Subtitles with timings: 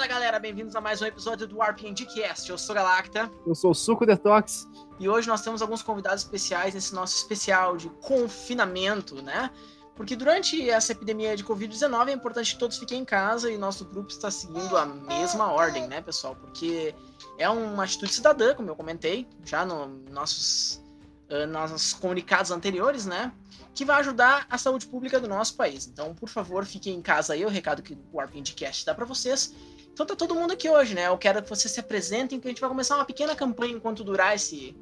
[0.00, 2.48] Fala galera, bem-vindos a mais um episódio do RPG Cast.
[2.48, 3.30] Eu sou Galacta.
[3.46, 4.66] Eu sou o Suco Detox.
[4.98, 9.50] E hoje nós temos alguns convidados especiais nesse nosso especial de confinamento, né?
[9.94, 13.84] Porque durante essa epidemia de Covid-19 é importante que todos fiquem em casa e nosso
[13.84, 16.34] grupo está seguindo a mesma ordem, né, pessoal?
[16.34, 16.94] Porque
[17.36, 20.82] é uma atitude cidadã, como eu comentei já no nossos,
[21.30, 23.30] uh, nossos comunicados anteriores, né?
[23.74, 25.86] Que vai ajudar a saúde pública do nosso país.
[25.86, 29.54] Então, por favor, fiquem em casa aí, o recado que o RPGcast dá para vocês.
[29.92, 31.08] Então tá todo mundo aqui hoje, né?
[31.08, 34.04] Eu quero que vocês se apresentem, que a gente vai começar uma pequena campanha enquanto
[34.04, 34.74] durar esse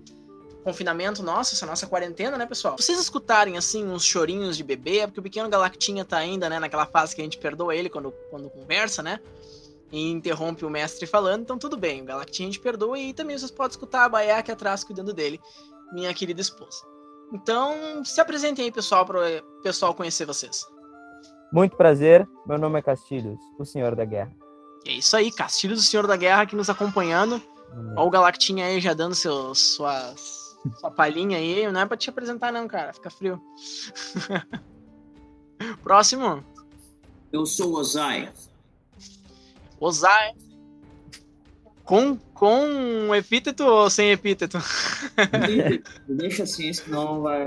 [0.63, 2.77] confinamento nosso, essa nossa quarentena, né, pessoal?
[2.79, 6.59] Vocês escutarem, assim, uns chorinhos de bebê, é porque o pequeno Galactinha tá ainda, né,
[6.59, 9.19] naquela fase que a gente perdoa ele quando, quando conversa, né?
[9.91, 13.39] E interrompe o mestre falando, então tudo bem, o Galactinha a gente perdoa e também
[13.39, 15.41] vocês podem escutar a Baia aqui atrás cuidando dele,
[15.93, 16.85] minha querida esposa.
[17.33, 20.67] Então, se apresentem aí, pessoal, para o pessoal conhecer vocês.
[21.51, 24.48] Muito prazer, meu nome é Castilhos, o Senhor da Guerra.
[24.87, 27.43] É isso aí, Castilhos, o Senhor da Guerra aqui nos acompanhando.
[27.97, 31.71] Olha o Galactinha aí já dando seus, suas, sua palhinha aí.
[31.71, 32.93] Não é pra te apresentar, não, cara.
[32.93, 33.41] Fica frio.
[35.83, 36.45] Próximo.
[37.33, 38.33] Eu sou o Ozaia.
[39.79, 40.35] Ozaia.
[41.85, 44.59] Com, com epíteto ou sem epíteto?
[46.09, 47.47] Deixa assim, senão vai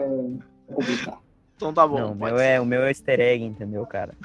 [0.67, 1.19] complicar.
[1.55, 1.99] Então tá bom.
[1.99, 4.15] Não, o meu, é, o meu é easter egg, entendeu, cara?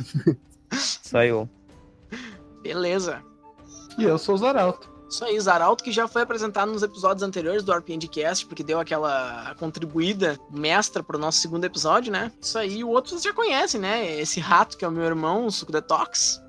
[0.70, 1.48] Só eu.
[2.62, 3.22] Beleza.
[3.98, 4.88] E eu sou o Zaralto.
[5.08, 9.54] Isso aí, Zaralto, que já foi apresentado nos episódios anteriores do RPGcast, porque deu aquela
[9.58, 12.30] contribuída mestra pro nosso segundo episódio, né?
[12.40, 14.20] Isso aí, o outro vocês já conhecem, né?
[14.20, 16.40] Esse rato que é o meu irmão, o Suco Detox.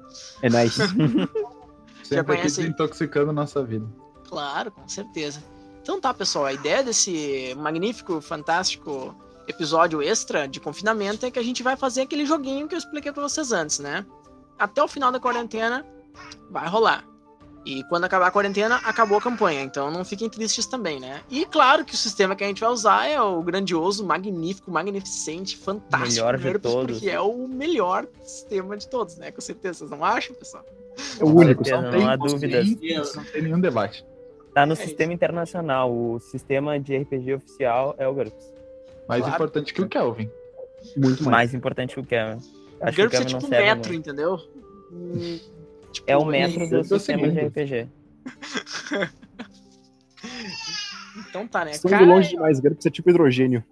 [0.42, 0.82] É nice.
[2.04, 3.88] Sempre aqui conhece desintoxicando nossa vida.
[4.28, 5.42] Claro, com certeza.
[5.82, 9.16] Então tá, pessoal, a ideia desse magnífico, fantástico
[9.48, 13.12] episódio extra de confinamento é que a gente vai fazer aquele joguinho que eu expliquei
[13.12, 14.06] pra vocês antes, né?
[14.58, 15.86] Até o final da quarentena
[16.50, 17.06] vai rolar.
[17.66, 19.62] E quando acabar a quarentena, acabou a campanha.
[19.62, 21.22] Então não fiquem tristes também, né?
[21.30, 25.58] E claro que o sistema que a gente vai usar é o grandioso, magnífico, magnificente,
[25.58, 26.10] fantástico.
[26.26, 26.98] Melhor de GURPS, todos.
[26.98, 29.32] Porque é o melhor sistema de todos, né?
[29.32, 29.80] Com certeza.
[29.80, 30.66] Vocês não acham, pessoal?
[31.20, 33.16] É o único, certeza, só não tem, há dúvidas.
[33.16, 34.06] Não tem nenhum debate.
[34.54, 35.94] Tá no É sistema internacional.
[35.94, 38.54] O sistema de RPG oficial é o GURPS.
[39.08, 39.36] Mais Claro.
[39.36, 40.32] importante que o Kelvin.
[40.95, 41.36] Muito mais.
[41.36, 42.39] Mais importante que o Kevin.
[42.82, 44.10] Acho que o GURPS é Kevin não tipo serve metro, muito.
[44.10, 44.39] entendeu?
[45.92, 47.39] Tipo, É o metro do tô sistema de.
[47.39, 47.88] RPG.
[51.30, 51.77] Então tá, né?
[51.77, 53.64] Cara, indo longe demais, GURPS é tipo hidrogênio.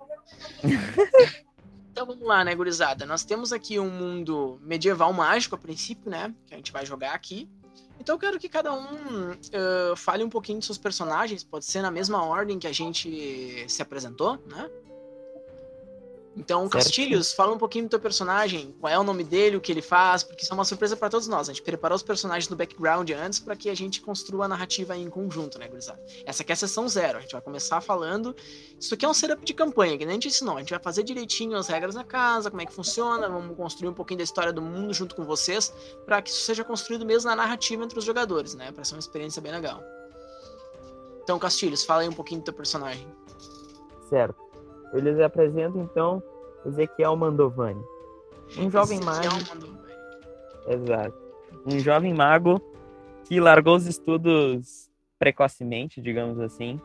[1.89, 3.07] Então vamos lá, né, gurizada?
[3.07, 6.31] Nós temos aqui um mundo medieval mágico a princípio, né?
[6.45, 7.49] Que a gente vai jogar aqui.
[7.99, 11.81] Então eu quero que cada um eh, fale um pouquinho de seus personagens, pode ser
[11.81, 14.69] na mesma ordem que a gente se apresentou, né?
[16.37, 16.73] Então, Certo.
[16.73, 19.81] Castilhos, fala um pouquinho do teu personagem, qual é o nome dele, o que ele
[19.81, 21.49] faz, porque isso é uma surpresa pra todos nós.
[21.49, 24.95] A gente preparou os personagens no background antes pra que a gente construa a narrativa
[24.95, 25.99] em conjunto, né, gurizada?
[26.25, 28.35] Essa aqui é a sessão zero, a gente vai começar falando
[28.79, 30.55] isso aqui é um setup de campanha, que nem a gente ensinou.
[30.55, 33.89] A gente vai fazer direitinho as regras na casa, como é que funciona, vamos construir
[33.89, 35.73] um pouquinho da história do mundo junto com vocês,
[36.05, 38.71] para que isso seja construído mesmo na narrativa entre os jogadores, né?
[38.71, 39.83] Pra ser uma experiência bem legal.
[41.23, 43.07] Então, Castilhos, fala aí um pouquinho do teu personagem.
[44.09, 44.46] Certo.
[44.93, 46.21] Eu lhes apresento, então,
[46.65, 47.83] Ezequiel Mandovani.
[48.57, 49.77] Um jovem Ezequiel mago.
[50.67, 51.17] Exato.
[51.65, 52.61] Um jovem mago
[53.25, 54.89] que largou os estudos
[55.19, 56.79] precocemente, digamos assim.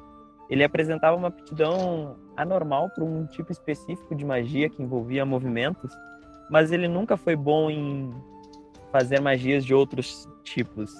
[0.50, 5.92] Ele apresentava uma aptidão anormal para um tipo específico de magia que envolvia movimentos,
[6.50, 8.12] mas ele nunca foi bom em
[8.90, 10.92] fazer magias de outros tipos.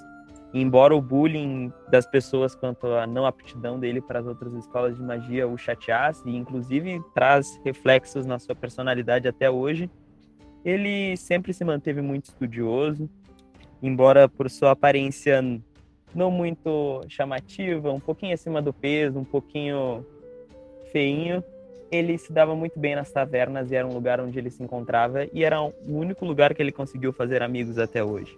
[0.53, 5.01] Embora o bullying das pessoas quanto à não aptidão dele para as outras escolas de
[5.01, 9.89] magia o chateasse e inclusive traz reflexos na sua personalidade até hoje,
[10.63, 13.09] ele sempre se manteve muito estudioso,
[13.81, 15.41] embora por sua aparência
[16.13, 20.05] não muito chamativa, um pouquinho acima do peso, um pouquinho
[20.91, 21.43] feinho,
[21.91, 25.25] ele se dava muito bem nas tavernas e era um lugar onde ele se encontrava
[25.33, 28.37] e era o único lugar que ele conseguiu fazer amigos até hoje.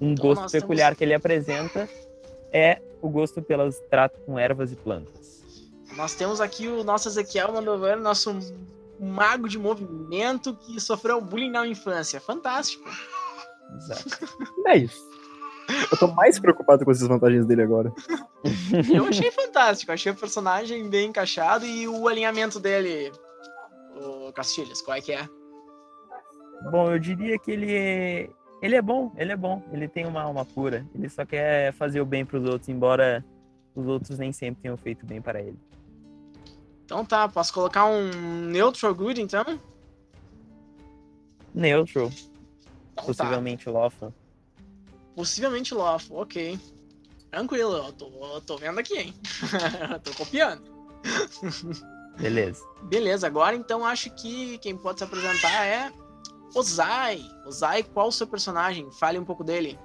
[0.00, 1.88] Um Então, gosto peculiar temos- que ele apresenta
[2.52, 5.42] é o gosto pelas trato com ervas e plantas.
[5.96, 8.36] Nós temos aqui o nosso Ezequiel Mandovani, nosso
[8.98, 12.20] mago de movimento que sofreu bullying na infância.
[12.20, 12.88] Fantástico.
[13.76, 14.04] Exato.
[14.66, 15.02] É isso.
[15.90, 17.92] Eu tô mais preocupado com essas vantagens dele agora.
[18.94, 23.10] Eu achei fantástico, achei o personagem bem encaixado e o alinhamento dele,
[23.96, 25.26] o Castilhos, qual é que é?
[26.70, 28.30] Bom, eu diria que ele é...
[28.64, 32.00] ele é bom, ele é bom, ele tem uma alma pura, ele só quer fazer
[32.00, 33.22] o bem para os outros, embora
[33.74, 35.58] os outros nem sempre tenham feito bem para ele.
[36.82, 38.10] Então tá, posso colocar um
[38.46, 39.60] neutral good então?
[41.54, 42.24] Neutral, Então
[42.94, 43.02] tá.
[43.02, 44.14] possivelmente lawful.
[45.14, 46.58] Possivelmente lawful, ok.
[47.30, 49.14] Tranquilo, eu tô, eu tô vendo aqui, hein?
[50.02, 50.62] tô copiando.
[52.16, 52.64] Beleza.
[52.84, 55.92] Beleza, agora então acho que quem pode se apresentar é
[56.54, 57.24] Ozai.
[57.46, 58.90] Ozai, qual o seu personagem?
[58.92, 59.78] Fale um pouco dele.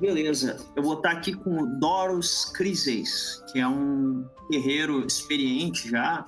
[0.00, 6.24] Beleza, eu vou estar aqui com o Doros Crises, que é um guerreiro experiente já.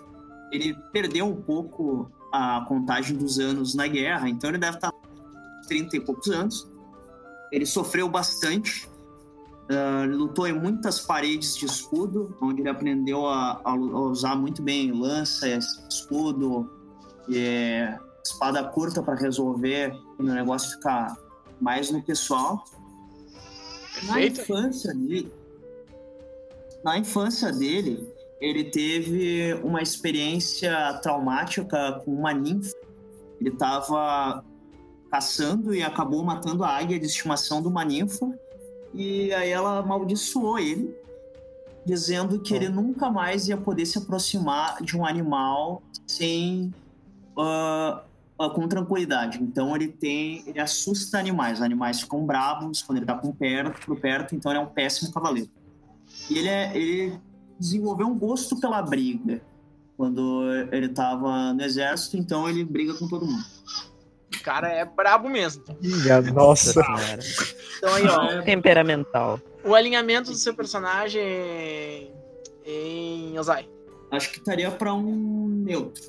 [0.53, 5.01] Ele perdeu um pouco a contagem dos anos na guerra, então ele deve estar com
[5.67, 6.71] 30 e poucos anos.
[7.51, 8.89] Ele sofreu bastante,
[9.71, 14.93] uh, lutou em muitas paredes de escudo, onde ele aprendeu a, a usar muito bem
[14.93, 16.71] lança, escudo,
[17.29, 21.17] e, é, espada curta para resolver o negócio ficar
[21.61, 22.65] mais no pessoal.
[24.05, 25.33] Na infância dele,
[26.85, 28.07] na infância dele,
[28.41, 32.77] ele teve uma experiência traumática com uma ninfa.
[33.41, 34.45] Ele estava
[35.11, 38.31] caçando e acabou matando a águia de estimação de uma ninfa.
[38.93, 40.95] E aí ela amaldiçoou ele,
[41.85, 46.73] dizendo que ele nunca mais ia poder se aproximar de um animal sem
[47.39, 48.05] ah,
[48.39, 49.43] com tranquilidade.
[49.43, 51.59] Então ele tem, ele assusta animais.
[51.59, 54.35] Os animais ficam bravos quando ele tá com perto, por perto.
[54.35, 55.49] Então ele é um péssimo cavaleiro.
[56.31, 57.19] E ele é, ele
[57.59, 59.41] desenvolveu um gosto pela briga
[59.97, 62.17] quando ele tava no exército.
[62.17, 63.45] Então ele briga com todo mundo.
[64.39, 65.65] O cara é brabo mesmo.
[65.81, 66.73] Minha nossa.
[66.73, 67.19] Senhora.
[67.79, 69.41] Então aí, ó, Temperamental.
[69.65, 71.23] o alinhamento do seu personagem
[72.65, 73.69] em Ozai.
[74.11, 76.05] Acho que estaria para um neutro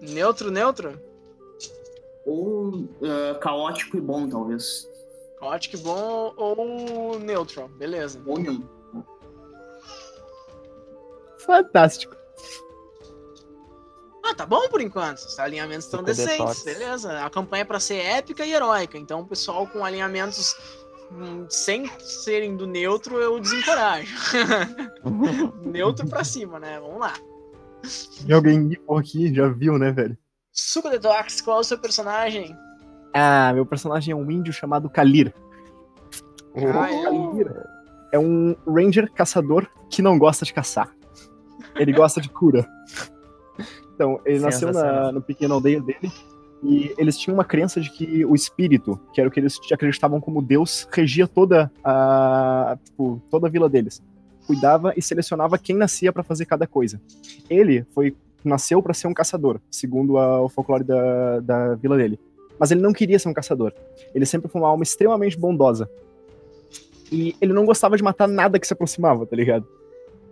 [0.00, 1.00] Neutro, neutro?
[2.24, 4.88] Ou ah, caótico e bom, talvez.
[5.38, 7.68] Caótico bom ou neutro?
[7.68, 8.20] Beleza.
[8.26, 8.36] Ou.
[11.38, 12.14] Fantástico.
[14.22, 15.18] Ah, tá bom por enquanto.
[15.18, 16.62] Os alinhamentos estão decentes, detox.
[16.62, 17.24] beleza.
[17.24, 18.98] A campanha é pra ser épica e heróica.
[18.98, 20.54] Então, o pessoal com alinhamentos
[21.10, 24.14] hum, sem serem do neutro, eu desencorajo.
[25.64, 26.78] neutro pra cima, né?
[26.78, 27.14] Vamos lá.
[28.26, 30.16] E alguém nível aqui já viu, né, velho?
[30.62, 32.54] Suco Detox, qual é o seu personagem?
[33.14, 35.32] Ah, meu personagem é um índio chamado Kalir.
[36.54, 37.02] Ah, é.
[37.02, 37.52] Kalir
[38.12, 40.94] é um ranger caçador que não gosta de caçar.
[41.76, 42.68] Ele gosta de cura.
[43.94, 46.12] Então, ele nasceu na, no pequeno aldeia dele
[46.62, 50.20] e eles tinham uma crença de que o espírito, que era o que eles acreditavam
[50.20, 54.02] como Deus, regia toda a, tipo, toda a vila deles.
[54.46, 57.00] Cuidava e selecionava quem nascia para fazer cada coisa.
[57.48, 62.18] Ele foi nasceu para ser um caçador, segundo a- o folclore da, da vila dele.
[62.58, 63.72] Mas ele não queria ser um caçador.
[64.14, 65.88] Ele sempre foi uma alma extremamente bondosa.
[67.10, 69.66] E ele não gostava de matar nada que se aproximava, tá ligado?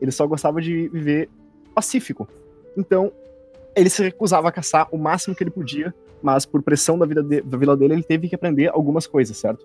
[0.00, 1.28] Ele só gostava de viver
[1.74, 2.28] pacífico.
[2.76, 3.10] Então,
[3.74, 7.22] ele se recusava a caçar o máximo que ele podia, mas por pressão da, vida
[7.22, 9.64] de- da vila dele, ele teve que aprender algumas coisas, certo?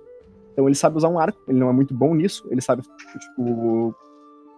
[0.54, 2.82] Então, ele sabe usar um arco, ele não é muito bom nisso, ele sabe,
[3.20, 3.96] tipo,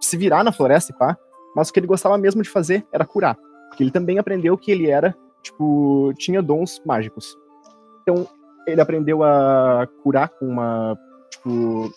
[0.00, 1.16] se virar na floresta e pá,
[1.54, 3.36] mas o que ele gostava mesmo de fazer era curar.
[3.76, 7.36] Porque ele também aprendeu que ele era, tipo, tinha dons mágicos.
[8.00, 8.26] Então,
[8.66, 10.98] ele aprendeu a curar com uma,
[11.30, 11.92] tipo,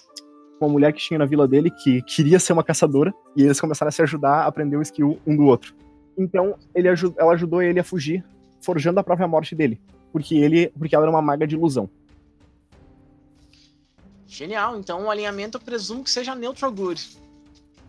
[0.60, 3.88] uma mulher que tinha na vila dele que queria ser uma caçadora, e eles começaram
[3.88, 5.74] a se ajudar a aprender o skill um do outro.
[6.18, 8.25] Então, ele aju- ela ajudou ele a fugir,
[8.62, 9.80] forjando a própria morte dele,
[10.12, 11.90] porque ele, porque ela era uma maga de ilusão.
[14.28, 14.77] Genial.
[14.77, 17.18] Então, o alinhamento eu presumo que seja neutral good.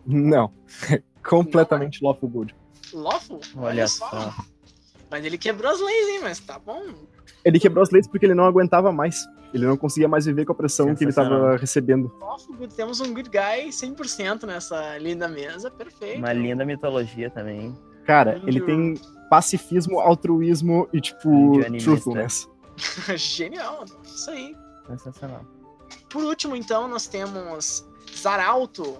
[0.07, 0.49] Não.
[1.27, 2.55] Completamente lawful good.
[2.93, 3.41] Lawful?
[3.57, 4.33] Olha só.
[5.09, 6.19] Mas ele quebrou as leis, hein?
[6.23, 6.83] Mas tá bom.
[7.43, 9.27] Ele quebrou as leis porque ele não aguentava mais.
[9.53, 12.13] Ele não conseguia mais viver com a pressão que ele estava recebendo.
[12.19, 12.67] Lawful.
[12.69, 15.69] Temos um good guy 100% nessa linda mesa.
[15.69, 16.19] Perfeito.
[16.19, 17.77] Uma linda mitologia também.
[18.05, 18.49] Cara, Índio.
[18.49, 22.49] ele tem pacifismo, altruísmo e, tipo, truthfulness.
[23.15, 23.83] Genial.
[24.03, 24.55] Isso aí.
[24.87, 25.45] Sensacional.
[26.09, 28.97] Por último, então, nós temos Zaralto.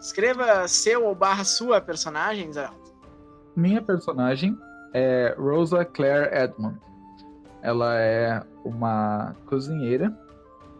[0.00, 2.89] Escreva seu ou barra sua personagem, Zaralto.
[3.56, 4.56] Minha personagem
[4.92, 6.78] é Rosa Claire Edmond.
[7.62, 10.16] Ela é uma cozinheira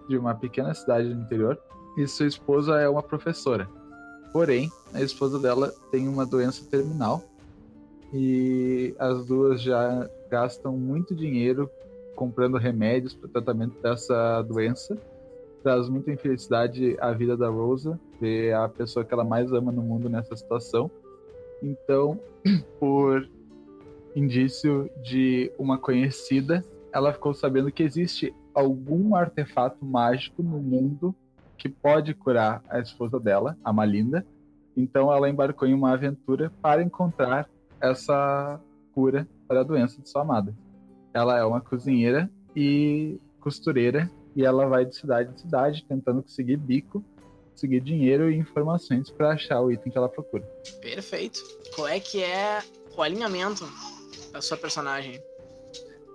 [0.08, 1.58] de uma pequena cidade do interior
[1.96, 3.68] e sua esposa é uma professora.
[4.32, 7.22] Porém, a esposa dela tem uma doença terminal
[8.12, 11.70] e as duas já gastam muito dinheiro
[12.14, 14.96] comprando remédios para o tratamento dessa doença.
[15.62, 19.82] Traz muita infelicidade à vida da Rosa, ver a pessoa que ela mais ama no
[19.82, 20.90] mundo nessa situação.
[21.62, 22.20] Então,
[22.78, 23.28] por
[24.14, 31.14] indício de uma conhecida, ela ficou sabendo que existe algum artefato mágico no mundo
[31.56, 34.26] que pode curar a esposa dela, a Malinda.
[34.76, 37.48] Então ela embarcou em uma aventura para encontrar
[37.80, 38.58] essa
[38.92, 40.54] cura para a doença de sua amada.
[41.12, 46.56] Ela é uma cozinheira e costureira e ela vai de cidade em cidade tentando conseguir
[46.56, 47.04] bico,
[47.60, 50.42] conseguir dinheiro e informações para achar o item que ela procura.
[50.80, 51.40] Perfeito.
[51.74, 52.60] Qual é que é
[52.96, 53.68] o alinhamento
[54.32, 55.22] da sua personagem?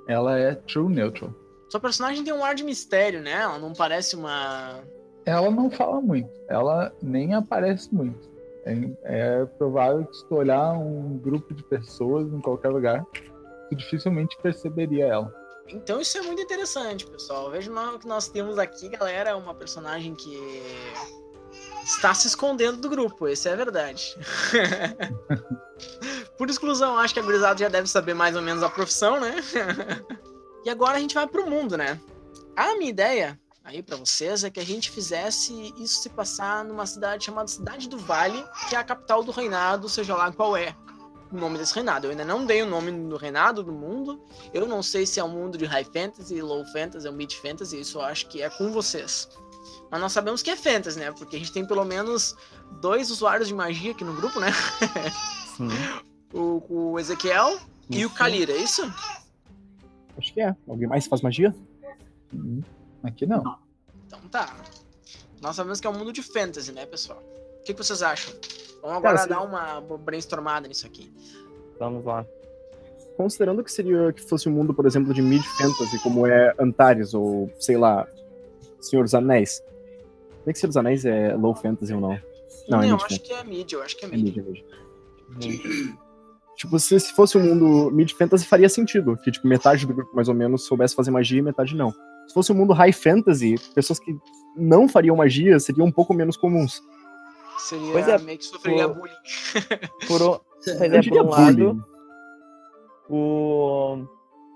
[0.07, 1.31] Ela é true neutral.
[1.69, 3.33] Sua personagem tem um ar de mistério, né?
[3.33, 4.81] Ela não parece uma.
[5.25, 8.29] Ela não fala muito, ela nem aparece muito.
[8.63, 13.03] É, é provável que se tu olhar um grupo de pessoas em qualquer lugar,
[13.69, 15.45] tu dificilmente perceberia ela.
[15.67, 17.49] Então isso é muito interessante, pessoal.
[17.49, 20.37] Veja o que nós temos aqui, galera, uma personagem que
[21.85, 24.17] está se escondendo do grupo, isso é verdade.
[26.37, 29.35] Por exclusão, acho que a gurizada já deve saber mais ou menos a profissão, né?
[30.65, 31.99] e agora a gente vai pro mundo, né?
[32.55, 36.85] A minha ideia aí para vocês é que a gente fizesse isso se passar numa
[36.85, 40.75] cidade chamada Cidade do Vale, que é a capital do reinado, seja lá qual é
[41.31, 42.07] o nome desse reinado.
[42.07, 44.21] Eu ainda não dei o nome do reinado do mundo.
[44.53, 47.79] Eu não sei se é um mundo de high fantasy, low fantasy ou mid fantasy.
[47.79, 49.27] Isso eu acho que é com vocês.
[49.95, 51.09] Mas nós sabemos que é fantasy, né?
[51.13, 52.35] Porque a gente tem pelo menos
[52.81, 54.51] dois usuários de magia aqui no grupo, né?
[55.55, 55.69] Sim.
[56.37, 57.57] o, o Ezequiel
[57.89, 58.81] e o Kalira, é isso?
[60.17, 60.53] Acho que é.
[60.67, 61.55] Alguém mais faz magia?
[62.33, 62.61] Hum,
[63.03, 63.57] Aqui não.
[64.05, 64.53] Então tá.
[65.41, 67.23] Nós sabemos que é um mundo de fantasy, né, pessoal?
[67.61, 68.33] O que, que vocês acham?
[68.81, 71.09] Vamos agora Cara, dar uma brainstormada nisso aqui.
[71.79, 72.25] Vamos lá.
[73.15, 77.13] Considerando que seria que fosse um mundo, por exemplo, de mid fantasy, como é Antares
[77.13, 78.05] ou sei lá,
[78.81, 79.63] Senhor dos Anéis.
[80.45, 82.19] Como é que Senhor dos Anéis é low fantasy ou não?
[82.69, 83.19] Não, é eu acho fantasy.
[83.19, 84.23] que é mid, eu acho que é É mid.
[84.23, 84.41] mid, é
[85.47, 85.95] mid.
[86.55, 89.17] Tipo, se, se fosse um mundo mid fantasy, faria sentido.
[89.17, 91.91] Que, tipo, metade do grupo, mais ou menos, soubesse fazer magia e metade não.
[92.27, 94.15] Se fosse um mundo high fantasy, pessoas que
[94.55, 96.81] não fariam magia seriam um pouco menos comuns.
[97.57, 98.95] Seria Pois é, meio que sofreria pô.
[98.95, 99.13] bullying.
[100.07, 101.81] Por, o- pois é, por um lado, bullying.
[103.09, 104.05] o...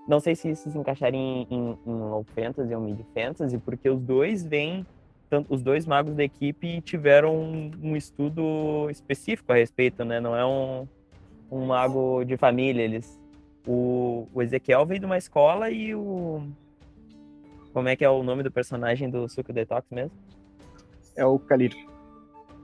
[0.08, 3.88] Não sei se isso se encaixaria em, em, em low fantasy ou mid fantasy, porque
[3.88, 4.84] os dois vêm,
[5.30, 10.20] tanto, os dois magos da equipe tiveram um, um estudo específico a respeito, né?
[10.20, 10.88] Não é um,
[11.50, 13.18] um mago de família, eles...
[13.66, 16.42] O, o Ezequiel veio de uma escola e o...
[17.72, 20.16] Como é que é o nome do personagem do Suco Detox mesmo?
[21.16, 21.76] É o Kalir.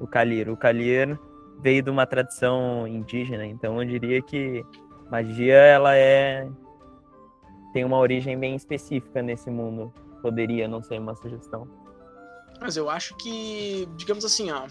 [0.01, 0.51] o Kalir.
[0.51, 1.17] O Kalir
[1.63, 4.65] veio de uma tradição indígena, então eu diria que
[5.11, 6.49] magia ela é
[7.73, 9.93] tem uma origem bem específica nesse mundo.
[10.23, 11.69] Poderia não ser uma sugestão.
[12.61, 14.67] Mas eu acho que, digamos assim, ó.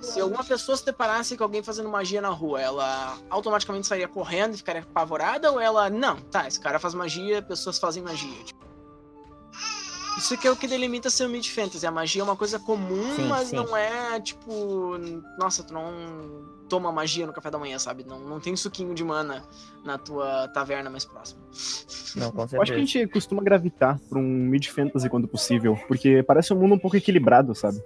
[0.00, 4.54] Se alguma pessoa se deparasse com alguém fazendo magia na rua, ela automaticamente sairia correndo
[4.54, 5.50] e ficaria apavorada?
[5.50, 8.44] Ou ela, não, tá, esse cara faz magia, pessoas fazem magia.
[10.16, 11.86] Isso que é o que delimita ser o mid fantasy.
[11.86, 13.56] A magia é uma coisa comum, Sim, mas sim.
[13.56, 14.96] não é tipo.
[15.38, 18.04] Nossa, tu não toma magia no café da manhã, sabe?
[18.04, 19.42] Não, não tem suquinho de mana
[19.84, 21.40] na tua taverna mais próxima.
[22.16, 22.86] Não, com Eu acho que a certeza.
[22.86, 26.96] gente costuma gravitar pra um mid fantasy quando possível, porque parece um mundo um pouco
[26.96, 27.82] equilibrado, sabe?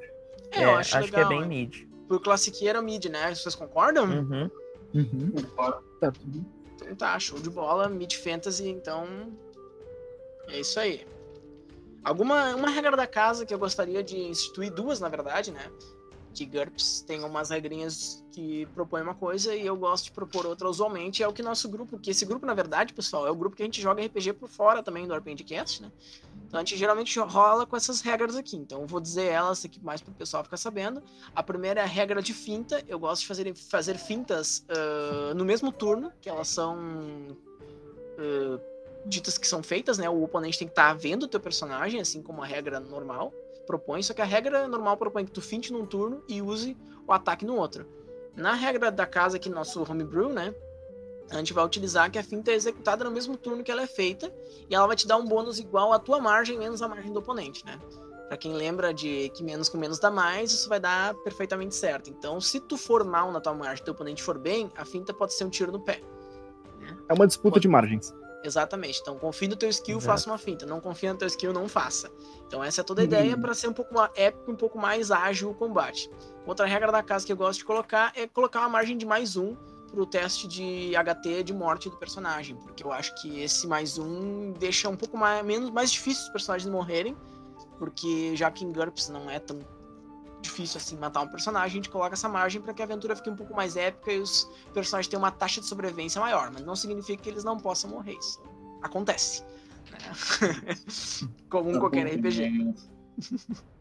[0.50, 1.28] É, eu acho, acho que é legal.
[1.28, 1.46] bem é.
[1.46, 1.76] mid.
[2.08, 3.34] Pro classiqueiro mid, né?
[3.34, 4.04] Vocês concordam?
[4.04, 4.50] Uhum.
[4.94, 5.32] Uhum.
[6.00, 6.44] Tá, tudo.
[6.76, 9.06] Então tá, show de bola, mid fantasy, então
[10.48, 11.04] é isso aí.
[12.06, 15.72] Alguma uma regra da casa que eu gostaria de instituir duas, na verdade, né?
[16.32, 20.68] Que GURPS tem umas regrinhas que propõem uma coisa e eu gosto de propor outra
[20.68, 23.56] usualmente, é o que nosso grupo, que esse grupo, na verdade, pessoal, é o grupo
[23.56, 25.90] que a gente joga RPG por fora também do RPGcast, né?
[26.46, 28.56] Então a gente geralmente rola com essas regras aqui.
[28.56, 31.02] Então eu vou dizer elas aqui mais pro pessoal ficar sabendo.
[31.34, 32.84] A primeira é a regra de finta.
[32.86, 36.78] Eu gosto de fazer, fazer fintas ah, no mesmo turno, que elas são
[38.16, 38.75] ah,
[39.06, 40.08] ditas que são feitas, né?
[40.10, 43.32] O oponente tem que estar vendo o teu personagem, assim como a regra normal
[43.66, 44.02] propõe.
[44.02, 47.44] Só que a regra normal propõe que tu finte num turno e use o ataque
[47.44, 47.86] no outro.
[48.34, 50.54] Na regra da casa aqui, nosso homebrew, né?
[51.30, 53.86] A gente vai utilizar que a finta é executada no mesmo turno que ela é
[53.86, 54.32] feita
[54.68, 57.18] e ela vai te dar um bônus igual à tua margem menos a margem do
[57.18, 57.80] oponente, né?
[58.28, 62.10] Pra quem lembra de que menos com menos dá mais, isso vai dar perfeitamente certo.
[62.10, 65.14] Então, se tu for mal na tua margem e teu oponente for bem, a finta
[65.14, 66.00] pode ser um tiro no pé.
[67.08, 68.12] É uma disputa de margens.
[68.46, 69.00] Exatamente.
[69.00, 70.06] Então, confie no teu skill, Exato.
[70.06, 70.64] faça uma finta.
[70.64, 72.10] Não confia no teu skill, não faça.
[72.46, 75.10] Então, essa é toda a ideia para ser um pouco mais épico, um pouco mais
[75.10, 76.08] ágil o combate.
[76.46, 79.36] Outra regra da casa que eu gosto de colocar é colocar uma margem de mais
[79.36, 79.56] um
[79.90, 84.52] pro teste de HT de morte do personagem, porque eu acho que esse mais um
[84.52, 87.16] deixa um pouco mais, menos, mais difícil os personagens morrerem,
[87.78, 89.58] porque já que em GURPS não é tão
[90.46, 93.30] difícil assim matar um personagem, a gente coloca essa margem para que a aventura fique
[93.30, 96.74] um pouco mais épica e os personagens tenham uma taxa de sobrevivência maior, mas não
[96.74, 98.16] significa que eles não possam morrer.
[98.18, 98.42] Isso
[98.82, 99.42] acontece.
[99.90, 99.98] né?
[101.50, 102.74] Comum em qualquer RPG.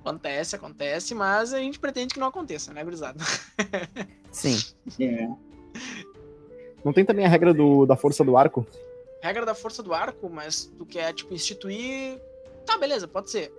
[0.00, 3.22] Acontece, acontece, mas a gente pretende que não aconteça, né, gurizada?
[4.32, 4.58] Sim.
[4.98, 5.28] É.
[6.84, 8.66] Não tem também a regra do, da força do arco?
[9.22, 12.20] Regra da força do arco, mas tu quer, tipo, instituir
[12.66, 13.52] Tá, beleza, pode ser.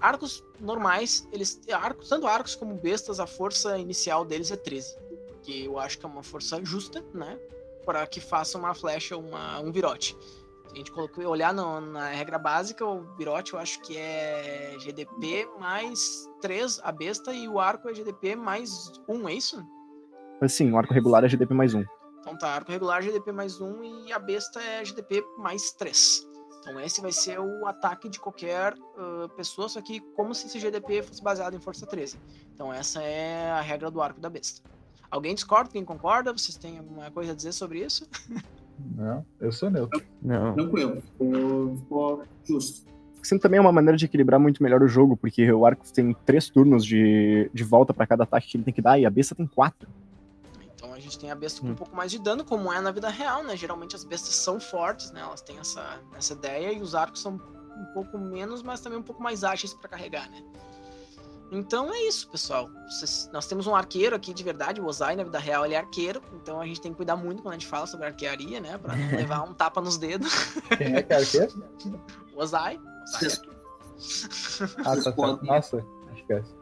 [0.00, 1.60] Arcos normais, eles.
[1.72, 4.96] Arcos, tanto arcos como bestas, a força inicial deles é 13.
[5.42, 7.38] Que eu acho que é uma força justa, né?
[7.84, 10.16] Para que faça uma flecha, uma, um virote.
[10.68, 14.76] Se a gente colocou, olhar no- na regra básica, o virote eu acho que é
[14.78, 19.64] GDP mais 3 a besta e o arco é GDP mais 1, é isso?
[20.46, 21.82] Sim, o arco regular é GDP mais um.
[22.20, 26.27] Então tá, arco regular GDP mais 1 e a besta é GDP mais 3.
[26.68, 30.58] Então esse vai ser o ataque de qualquer ah, pessoa, só que como se esse
[30.58, 32.18] GDP fosse baseado em força 13.
[32.54, 34.60] Então essa é a regra do arco da besta.
[35.10, 35.70] Alguém discorda?
[35.70, 36.30] Quem concorda?
[36.30, 38.06] Vocês têm alguma coisa a dizer sobre isso?
[38.94, 40.00] Não, eu sou neutro.
[40.22, 40.54] Não.
[40.54, 41.00] Tranquilo.
[41.00, 42.86] Ficou, ficou justo.
[43.22, 46.14] Sendo também é uma maneira de equilibrar muito melhor o jogo, porque o arco tem
[46.24, 49.10] três turnos de, de volta pra cada ataque que ele tem que dar, e a
[49.10, 49.88] besta tem quatro.
[51.08, 51.70] A gente tem a besta com Hum.
[51.70, 53.56] um pouco mais de dano, como é na vida real, né?
[53.56, 55.22] Geralmente as bestas são fortes, né?
[55.22, 59.02] Elas têm essa, essa ideia, e os arcos são um pouco menos, mas também um
[59.02, 60.42] pouco mais ágeis pra carregar, né?
[61.50, 62.68] Então é isso, pessoal.
[62.90, 65.78] Vocês- nós temos um arqueiro aqui de verdade, o Ozai na vida real ele é
[65.78, 68.76] arqueiro, então a gente tem que cuidar muito quando a gente fala sobre arquearia, né?
[68.76, 70.30] Pra não levar um tapa nos dedos.
[70.76, 71.64] Quem é que é arqueiro?
[72.34, 72.78] O Ozai.
[73.14, 73.30] Ozai
[74.84, 75.82] Ah, tá podem- Nossa,
[76.14, 76.54] esquece.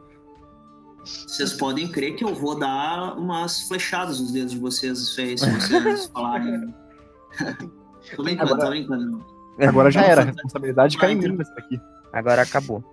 [1.27, 5.37] Vocês podem crer que eu vou dar umas flechadas nos dedos de vocês, isso aí,
[5.37, 6.73] se vocês falarem.
[8.15, 9.25] tô brincando, Agora- tô brincando.
[9.59, 11.79] Agora já era, a responsabilidade cai em mim nessa aqui.
[12.13, 12.83] Agora acabou.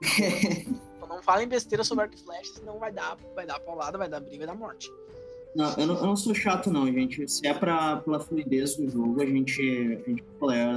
[0.00, 4.08] Então não falem besteira sobre arco e flecha, senão vai dar, vai dar paulada, vai
[4.08, 4.88] dar briga, vai dar morte.
[5.54, 7.26] Não, eu não, eu não sou chato, não, gente.
[7.28, 9.60] Se é pra, pela fluidez do jogo, a gente,
[10.06, 10.72] a gente tolera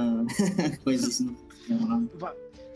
[0.82, 1.36] coisas assim.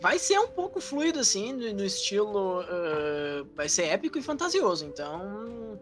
[0.01, 2.61] Vai ser um pouco fluido, assim, no, no estilo.
[2.61, 4.85] ah, vai ser épico e fantasioso.
[4.85, 5.77] Então.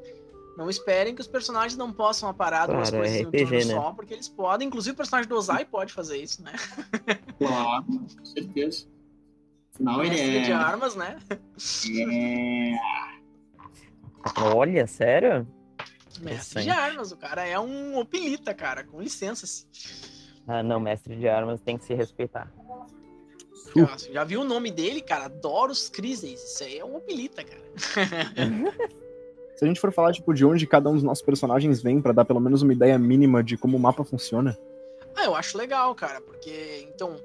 [0.57, 3.45] Não esperem que os personagens não possam aparar duas Claro, coisas é em um RPG,
[3.45, 3.74] turno né?
[3.74, 4.67] só, porque eles podem.
[4.67, 6.53] Inclusive o personagem do Ozai pode fazer isso, né?
[7.38, 8.88] Claro, com certeza.
[9.74, 10.53] Afinal, ele Mestre de é.
[10.53, 11.19] armas, né?
[12.10, 12.75] é...
[14.53, 15.46] Olha, sério?
[16.20, 17.12] Mestre de armas.
[17.12, 18.84] O cara é um opilita, cara.
[18.84, 19.46] Com licença.
[19.46, 19.66] assim.
[20.48, 22.51] Ah, não, mestre de armas tem que se respeitar.
[23.75, 25.28] Nossa, já viu o nome dele, cara?
[25.28, 26.42] Doros Crises.
[26.42, 27.62] Isso aí é um opilita, cara.
[29.56, 32.12] Se a gente for falar, tipo, de onde cada um dos nossos personagens vem, pra
[32.12, 34.58] dar pelo menos uma ideia mínima de como o mapa funciona.
[35.16, 37.16] Ah, eu acho legal, cara, porque, então,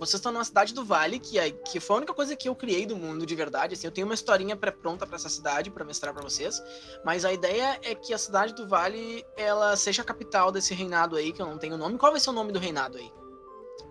[0.00, 2.54] vocês estão numa cidade do Vale, que, é, que foi a única coisa que eu
[2.54, 5.84] criei do mundo de verdade, assim, eu tenho uma historinha pré-pronta pra essa cidade, pra
[5.84, 6.60] mestrar pra vocês,
[7.04, 11.16] mas a ideia é que a cidade do Vale, ela seja a capital desse reinado
[11.16, 11.98] aí, que eu não tenho nome.
[11.98, 13.12] Qual vai ser o nome do reinado aí?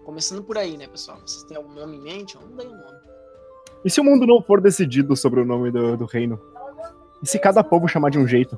[0.03, 1.19] Começando por aí, né, pessoal?
[1.23, 2.35] Vocês têm algum nome em mente?
[2.35, 2.99] Eu não dei um nome.
[3.85, 6.41] E se o mundo não for decidido sobre o nome do, do reino?
[7.21, 8.57] E se cada povo chamar de um jeito?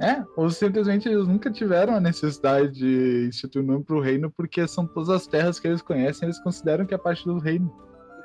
[0.00, 4.66] É, ou simplesmente eles nunca tiveram a necessidade de instituir um nome pro reino, porque
[4.66, 7.72] são todas as terras que eles conhecem, eles consideram que é parte do reino.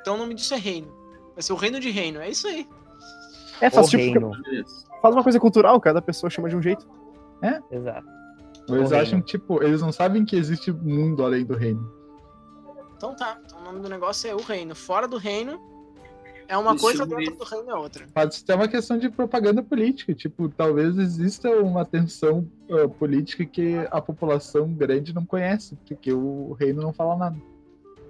[0.00, 0.88] Então o nome disso é reino.
[1.34, 2.66] Vai ser o reino de reino, é isso aí.
[3.60, 4.30] É, O faz, tipo, reino.
[5.02, 6.86] faz uma coisa cultural, cada pessoa chama de um jeito.
[7.70, 8.06] Exato.
[8.68, 8.96] Eles O reino.
[8.96, 11.92] acham, tipo, eles não sabem que existe mundo além do reino.
[12.96, 14.74] Então tá, então o nome do negócio é o reino.
[14.74, 15.60] Fora do reino
[16.48, 18.06] é uma Isso coisa, dentro do reino é outra.
[18.12, 23.76] Pode ser uma questão de propaganda política, tipo, talvez exista uma tensão ah, política que
[23.90, 27.36] a população grande não conhece, porque o reino não fala nada.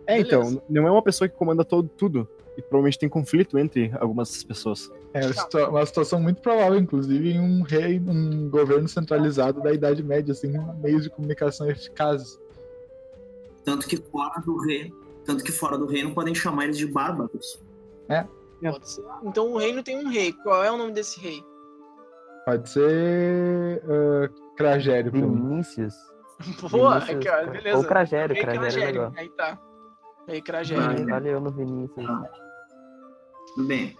[0.07, 0.51] É, Beleza.
[0.51, 2.29] então, não é uma pessoa que comanda todo, tudo.
[2.57, 4.90] E provavelmente tem conflito entre algumas pessoas.
[5.12, 9.72] É uma situa- uma situação muito provável, inclusive, em um rei, um governo centralizado da
[9.72, 12.38] Idade Média, assim, meios de comunicação eficazes.
[13.64, 14.96] Tanto que fora do reino.
[15.24, 17.61] Tanto que fora do reino podem chamar eles de bárbaros.
[18.08, 19.04] Pode ser.
[19.22, 20.32] Então o reino tem um rei.
[20.32, 21.42] Qual é o nome desse rei?
[22.44, 25.12] Pode ser uh, Cragério.
[25.12, 25.94] Vinícius.
[26.70, 27.46] Boa, Vinícius, aqui, ó, cara.
[27.50, 27.76] beleza.
[27.78, 29.00] Ou Cragério, Rei Cragério é Cragério.
[29.02, 29.12] legal.
[29.16, 29.60] Aí tá.
[30.26, 31.06] Rei Ah, Cragério.
[31.06, 32.06] Valeu no Vinícius.
[33.54, 33.96] Tudo bem.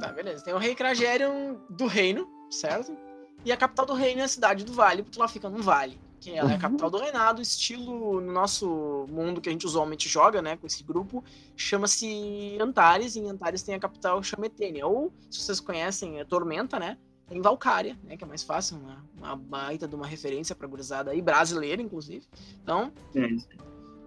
[0.00, 0.44] Tá, beleza.
[0.44, 2.96] Tem o rei Cragério do reino, certo?
[3.44, 6.00] E a capital do reino é a cidade do vale, porque lá fica num vale.
[6.24, 10.08] Que ela é a capital do reinado, estilo no nosso mundo que a gente usualmente
[10.08, 11.22] joga, né, com esse grupo,
[11.54, 14.86] chama-se Antares, e em Antares tem a capital chama Etênia.
[14.86, 16.96] Ou, se vocês conhecem, é Tormenta, né?
[17.26, 21.10] Tem Valcária, né, que é mais fácil, uma, uma baita de uma referência pra gurizada
[21.10, 22.26] aí, brasileira, inclusive.
[22.62, 23.28] Então, É,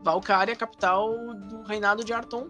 [0.01, 2.47] Valcária é a capital do reinado de Arton.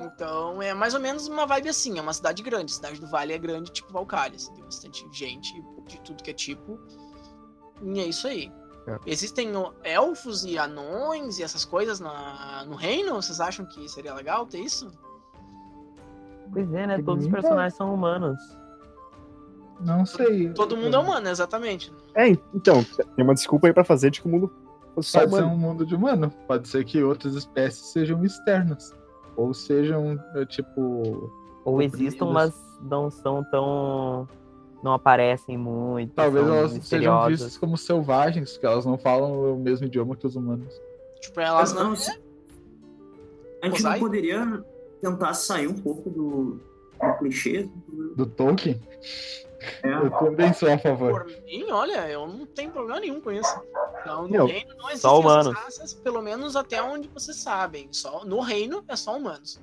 [0.00, 2.72] Então é mais ou menos uma vibe assim, é uma cidade grande.
[2.72, 4.34] A cidade do Vale é grande, tipo Valcária.
[4.36, 5.52] assim, tem bastante gente
[5.86, 6.80] de tudo que é tipo.
[7.82, 8.50] E é isso aí.
[8.86, 8.98] É.
[9.06, 9.50] Existem
[9.82, 13.14] elfos e anões e essas coisas na, no reino?
[13.14, 14.92] Vocês acham que seria legal ter isso?
[16.52, 17.02] Pois é, né?
[17.02, 18.38] Todos os personagens são humanos.
[19.80, 20.52] Não sei.
[20.52, 21.92] Todo mundo é humano, exatamente.
[22.14, 22.84] É, então,
[23.16, 24.52] tem uma desculpa aí pra fazer de que o mundo
[24.94, 25.54] fosse Pode ser humano.
[25.54, 26.32] um mundo de humano.
[26.46, 28.94] Pode ser que outras espécies sejam externas.
[29.36, 31.32] Ou sejam, é, tipo.
[31.64, 34.28] Ou existam, mas não são tão.
[34.84, 36.12] Não aparecem muito.
[36.12, 40.36] Talvez elas sejam vistas como selvagens, que elas não falam o mesmo idioma que os
[40.36, 40.72] humanos.
[41.20, 41.90] Tipo, elas não.
[41.90, 41.96] não,
[43.62, 44.64] A gente não poderia
[45.00, 46.60] tentar sair um pouco do,
[47.00, 47.68] do clichê?
[48.14, 48.80] Do Tolkien,
[49.82, 49.88] É.
[49.94, 51.24] eu também sou a favor.
[51.24, 53.58] Por mim, olha, eu não tenho problema nenhum com isso.
[54.02, 55.54] Então, no Meu, reino não existem só humanos.
[55.54, 57.88] raças, pelo menos até onde vocês sabem.
[57.90, 59.58] Só, no reino é só humanos.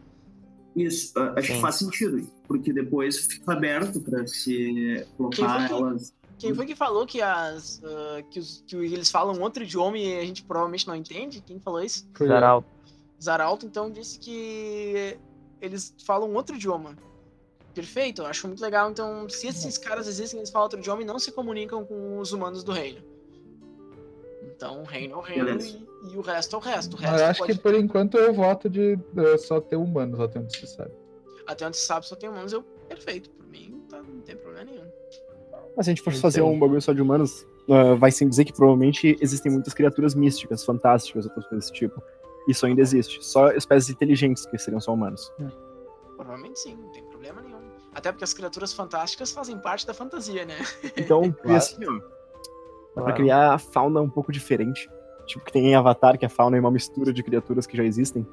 [0.76, 1.54] Isso, a- acho Sim.
[1.56, 6.14] que faz sentido, porque depois fica aberto para se colocar Quem que- elas.
[6.40, 10.18] Quem foi que falou que, as, ah, que, os- que eles falam outro idioma e
[10.20, 11.42] a gente provavelmente não entende?
[11.46, 12.08] Quem falou isso?
[12.16, 12.68] Foi Zaralto.
[13.22, 15.18] Zaralto, então, disse que
[15.62, 16.96] eles falam outro idioma.
[17.76, 18.90] Perfeito, eu acho muito legal.
[18.90, 22.32] Então, se esses caras existem, eles falam outro idioma e não se comunicam com os
[22.34, 23.02] humanos do reino.
[24.62, 26.94] Então, o reino é o reino e, e o resto é o resto.
[26.94, 30.40] O resto eu acho que por enquanto eu voto de eh, só ter humanos, até
[30.40, 30.92] onde se sabe.
[31.48, 32.62] Até onde se sabe só tem humanos, eu...
[32.88, 33.32] perfeito.
[33.32, 34.86] Por mim, tá- não tem problema nenhum.
[35.76, 38.30] Mas se a gente for Não fazer um bagulho só de humanos, ah, vai sem
[38.30, 42.00] dizer que provavelmente existem muitas criaturas místicas, fantásticas, outras coisas desse tipo.
[42.48, 43.18] Isso ainda existe.
[43.26, 45.34] Só espécies inteligentes que seriam só humanos.
[46.16, 47.62] Provavelmente sim, não tem problema nenhum.
[47.96, 50.58] Até porque as criaturas fantásticas fazem parte da fantasia, né?
[50.96, 51.58] Então, Claro.
[51.58, 52.21] assim, ó,
[52.96, 54.90] dá pra criar a fauna um pouco diferente.
[55.28, 57.84] Tipo, que tem em Avatar, que a fauna é uma mistura de criaturas que já
[57.84, 58.26] existem.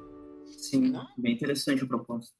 [0.57, 2.33] Sim, bem interessante a proposta.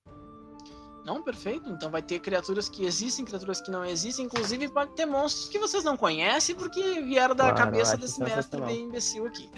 [1.05, 1.69] Não, perfeito.
[1.69, 4.25] Então vai ter criaturas que existem, criaturas que não existem.
[4.25, 8.61] Inclusive pode ter monstros que vocês não conhecem porque vieram da Claro, cabeça desse mestre
[8.61, 9.49] bem imbecil aqui.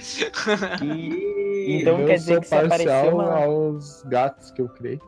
[0.83, 3.43] E- Então eu quer dizer que se aparecer parcial uma.
[3.43, 4.99] aos gatos que eu criei.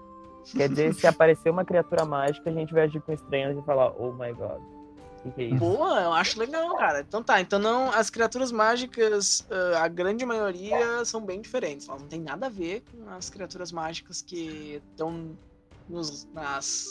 [0.57, 3.93] Quer dizer, se aparecer uma criatura mágica, a gente vai agir com estranhos e falar,
[3.97, 4.59] oh my god.
[5.23, 5.55] Que, que é?
[5.57, 6.99] Boa, eu acho legal, cara.
[7.01, 7.89] Então tá, então não.
[7.91, 11.87] As criaturas mágicas, ah, a grande maioria são bem diferentes.
[11.87, 15.37] Elas não tem nada a ver com as criaturas mágicas que estão
[15.89, 16.87] nos, nas.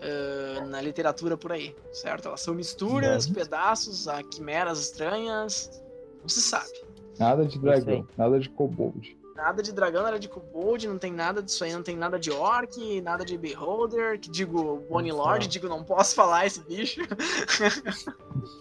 [0.00, 2.28] ah, na literatura por aí, certo?
[2.28, 3.34] Elas são misturas, Uhum.
[3.34, 5.82] pedaços, a quimeras estranhas.
[6.22, 6.70] Não se sabe.
[7.18, 9.16] Nada de dragão, nada de kobold.
[9.40, 12.30] Nada de dragão, nada de kobold, não tem nada disso aí, não tem nada de
[12.30, 15.12] orc, nada de beholder, que digo Bonnie.
[15.12, 17.00] Lord, digo não posso falar esse bicho.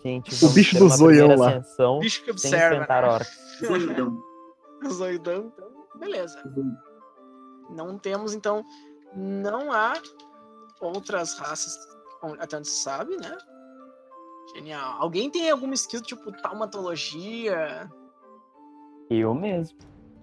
[0.01, 1.49] Gente, O bicho do zoião lá.
[1.49, 2.79] ascensão bicho que observa.
[2.79, 3.19] Né?
[3.67, 4.23] Zoidão.
[4.89, 6.41] Zoidão, então, beleza.
[7.69, 8.63] Não temos, então,
[9.13, 10.01] não há
[10.79, 11.77] outras raças,
[12.39, 13.37] até onde se sabe, né?
[14.55, 14.95] Genial.
[14.97, 17.91] Alguém tem alguma skill tipo taumatologia?
[19.09, 19.77] Eu mesmo.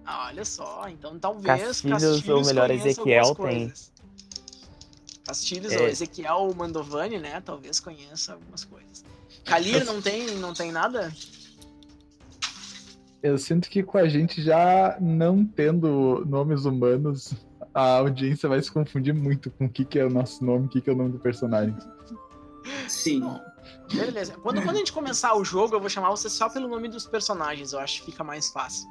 [0.09, 3.73] Ah, olha só, então talvez Castilhos, Castilhos, ou melhor, conheça Ezequiel tem.
[5.25, 5.81] Castilhos É.
[5.81, 7.41] ou Ezequiel Mandovani, né?
[7.41, 9.03] Talvez conheça algumas coisas.
[9.43, 11.13] Kalir não tem, não tem nada?
[13.21, 17.33] Eu sinto que com a gente já não tendo nomes humanos,
[17.73, 20.69] a audiência vai se confundir muito com o que, que é o nosso nome, o
[20.69, 21.75] que, que é o nome do personagem.
[22.87, 23.23] Sim.
[23.93, 24.33] Beleza.
[24.41, 27.05] Quando, quando a gente começar o jogo, eu vou chamar você só pelo nome dos
[27.07, 27.73] personagens.
[27.73, 28.87] Eu acho que fica mais fácil.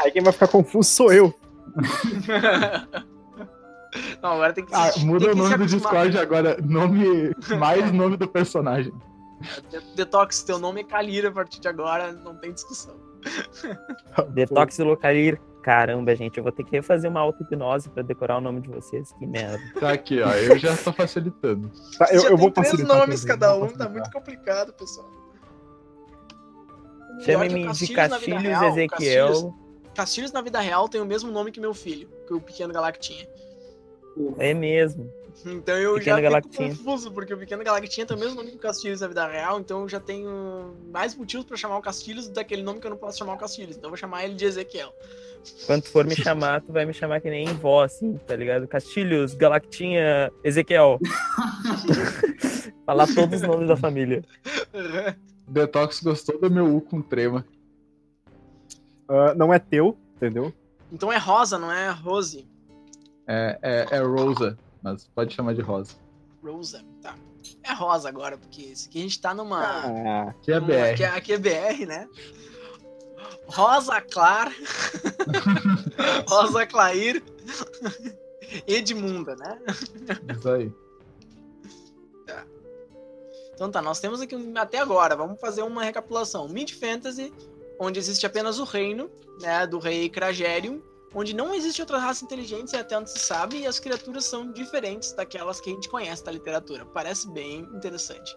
[0.00, 1.34] Aí quem vai ficar confuso sou eu.
[4.22, 5.66] não, agora tem que Ah, muda o nome do.
[5.66, 8.92] Discord agora, nome mais nome do personagem.
[9.70, 12.96] De- Detox, teu nome é Kalira a partir de agora, não tem discussão.
[14.30, 15.40] Detox Localir.
[15.64, 19.12] Caramba, gente, eu vou ter que refazer uma auto-hipnose pra decorar o nome de vocês.
[19.12, 19.58] Que merda.
[19.80, 20.30] Tá aqui, ó.
[20.34, 21.70] Eu já tô facilitando.
[21.96, 22.98] Tá, eu, Já eu tem vou três facilitar.
[22.98, 25.08] nomes cada um, tá muito complicado, pessoal.
[27.24, 29.26] Chame-me de Castilhos real, Ezequiel.
[29.28, 29.54] Castilhos,
[29.94, 33.26] Castilhos na vida real tem o mesmo nome que meu filho, que o pequeno Galactinha.
[34.38, 35.10] É mesmo.
[35.46, 36.70] Então eu Pequeno já Galactinha.
[36.72, 39.26] fico confuso, porque o pequeno Galactinha tem o mesmo nome que o Castilhos na vida
[39.26, 42.90] real, então eu já tenho mais motivos pra chamar o Castilhos daquele nome que eu
[42.90, 43.76] não posso chamar o Castilhos.
[43.76, 44.92] Então eu vou chamar ele de Ezequiel.
[45.66, 48.66] Quando for me chamar, tu vai me chamar que nem vó, assim, tá ligado?
[48.68, 50.98] Castilhos, Galactinha, Ezequiel.
[52.86, 54.22] Falar todos os nomes da família.
[55.48, 57.44] Detox gostou do meu U com trema.
[59.08, 60.52] Ah, não é teu, entendeu?
[60.92, 62.46] então é Rosa, não é Rose.
[63.26, 65.94] É, é, é Rosa, mas pode chamar de Rosa.
[66.42, 67.14] Rosa, tá.
[67.62, 69.62] É Rosa agora, porque isso aqui a gente tá numa.
[69.62, 70.92] Ah, Que é numa- BR.
[70.92, 72.08] Aqui, aqui é BR, né?
[73.46, 74.52] Rosa Clar.
[76.28, 77.22] Rosa Clair.
[78.66, 79.58] Edmunda, né?
[80.36, 80.72] Isso aí.
[83.54, 86.48] Então tá, nós temos aqui até agora, vamos fazer uma recapitulação.
[86.48, 87.32] Mid Fantasy,
[87.78, 89.08] onde existe apenas o reino,
[89.40, 90.82] né, do rei Cragerium,
[91.14, 95.12] onde não existe outra raça inteligente até onde se sabe, e as criaturas são diferentes
[95.12, 96.84] daquelas que a gente conhece da literatura.
[96.84, 98.36] Parece bem interessante.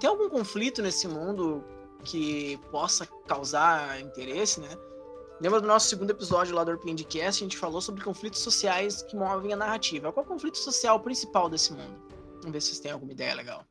[0.00, 1.62] Tem algum conflito nesse mundo
[2.04, 4.68] que possa causar interesse, né?
[5.40, 9.16] Lembra do nosso segundo episódio lá do Orpindcast, a gente falou sobre conflitos sociais que
[9.16, 10.12] movem a narrativa.
[10.12, 11.96] Qual é o conflito social principal desse mundo?
[12.36, 13.64] Vamos ver se vocês têm alguma ideia legal.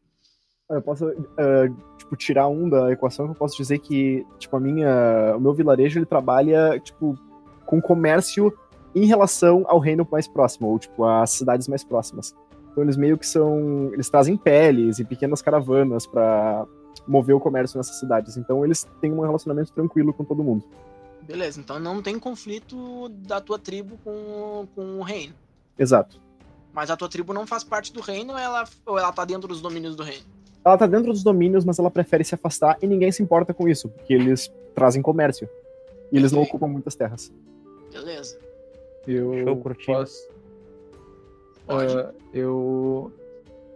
[0.70, 4.60] Eu posso, uh, tipo, tirar um da equação que eu posso dizer que, tipo, a
[4.60, 7.18] minha, o meu vilarejo, ele trabalha, tipo,
[7.66, 8.54] com comércio
[8.94, 12.36] em relação ao reino mais próximo, ou, tipo, às cidades mais próximas.
[12.72, 16.66] Então eles meio que são, eles trazem peles e pequenas caravanas para
[17.08, 18.38] mover o comércio nessas cidades.
[18.38, 20.64] Então eles têm um relacionamento tranquilo com todo mundo.
[21.22, 25.34] Beleza, então não tem conflito da tua tribo com, com o reino.
[25.78, 26.20] Exato.
[26.74, 29.48] Mas a tua tribo não faz parte do reino ou ela, ou ela tá dentro
[29.48, 30.26] dos domínios do reino?
[30.64, 33.68] ela tá dentro dos domínios, mas ela prefere se afastar e ninguém se importa com
[33.68, 35.50] isso, porque eles trazem comércio.
[36.12, 37.32] E eles não ocupam muitas terras.
[37.92, 38.38] Beleza.
[39.08, 39.86] Eu Show, curti.
[39.86, 40.30] posso.
[41.66, 41.98] Pode.
[41.98, 43.12] Ah, eu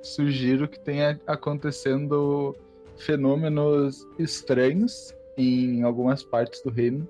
[0.01, 2.55] sugiro que tenha acontecendo
[2.97, 7.07] fenômenos estranhos em algumas partes do reino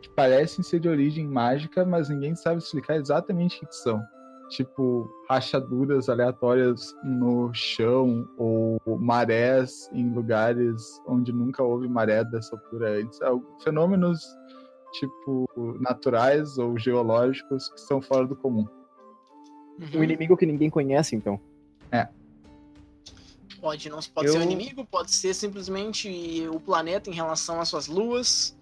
[0.00, 4.02] que parecem ser de origem mágica, mas ninguém sabe explicar exatamente o que são.
[4.50, 13.00] Tipo, rachaduras aleatórias no chão ou marés em lugares onde nunca houve maré dessa altura
[13.00, 13.20] antes.
[13.20, 14.24] Al- Fenômenos,
[14.94, 15.46] tipo,
[15.80, 18.66] naturais ou geológicos que são fora do comum.
[19.94, 21.38] Um inimigo que ninguém conhece, então.
[23.60, 27.68] Pode não pode Eu- ser o inimigo, pode ser simplesmente o planeta em relação às
[27.68, 28.56] suas luas.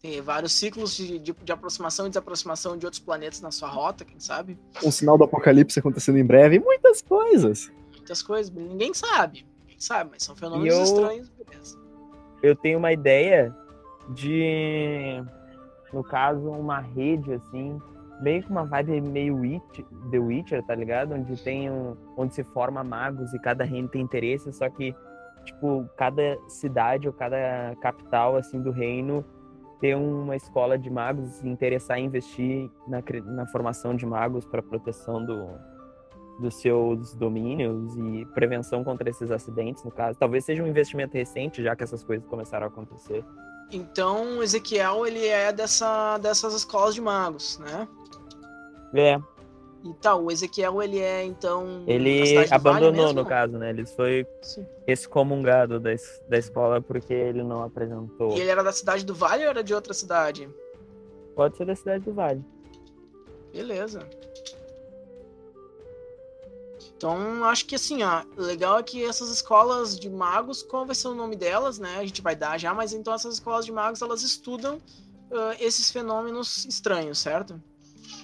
[0.00, 4.04] Tem vários ciclos de, de, de aproximação e desaproximação de outros planetas na sua rota,
[4.04, 4.58] quem sabe?
[4.82, 6.58] Um sinal do apocalipse acontecendo em breve.
[6.58, 7.70] Muitas coisas.
[7.94, 9.46] Muitas coisas, ninguém sabe.
[9.62, 11.78] Ninguém sabe, mas são fenômenos eu- estranhos, beleza.
[12.42, 13.54] eu tenho uma ideia
[14.14, 15.22] de,
[15.92, 17.80] no caso, uma rede assim,
[18.20, 19.80] meio que uma vibe meio Witch,
[20.10, 21.14] The Witcher, tá ligado?
[21.14, 24.94] Onde tem um, onde se forma magos e cada reino tem interesse, só que
[25.44, 29.24] tipo, cada cidade ou cada capital assim do reino
[29.80, 34.62] ter uma escola de magos se interessar em investir na, na formação de magos para
[34.62, 35.48] proteção do
[36.40, 40.18] dos seus domínios e prevenção contra esses acidentes, no caso.
[40.18, 43.22] Talvez seja um investimento recente, já que essas coisas começaram a acontecer.
[43.70, 47.86] Então, Ezequiel, ele é dessa, dessas escolas de magos, né?
[48.94, 49.20] É,
[49.84, 51.84] E tal, o Ezequiel, ele é, então...
[51.86, 53.22] ele Vale abandonou, mesmo?
[53.22, 53.70] no caso, né?
[53.70, 54.66] Ele foi Sim.
[54.86, 55.90] excomungado da,
[56.28, 58.36] da escola porque ele não apresentou.
[58.36, 60.48] E ele era da cidade do Vale ou era de outra cidade?
[61.34, 62.44] Pode ser da cidade do Vale.
[63.52, 64.06] Beleza.
[66.96, 70.94] Então, acho que assim, ó, o legal é que essas escolas de magos, qual vai
[70.94, 71.96] ser o nome delas, né?
[71.96, 74.78] A gente vai dar já, mas então essas escolas de magos, elas estudam
[75.32, 77.58] ah, esses fenômenos estranhos, certo?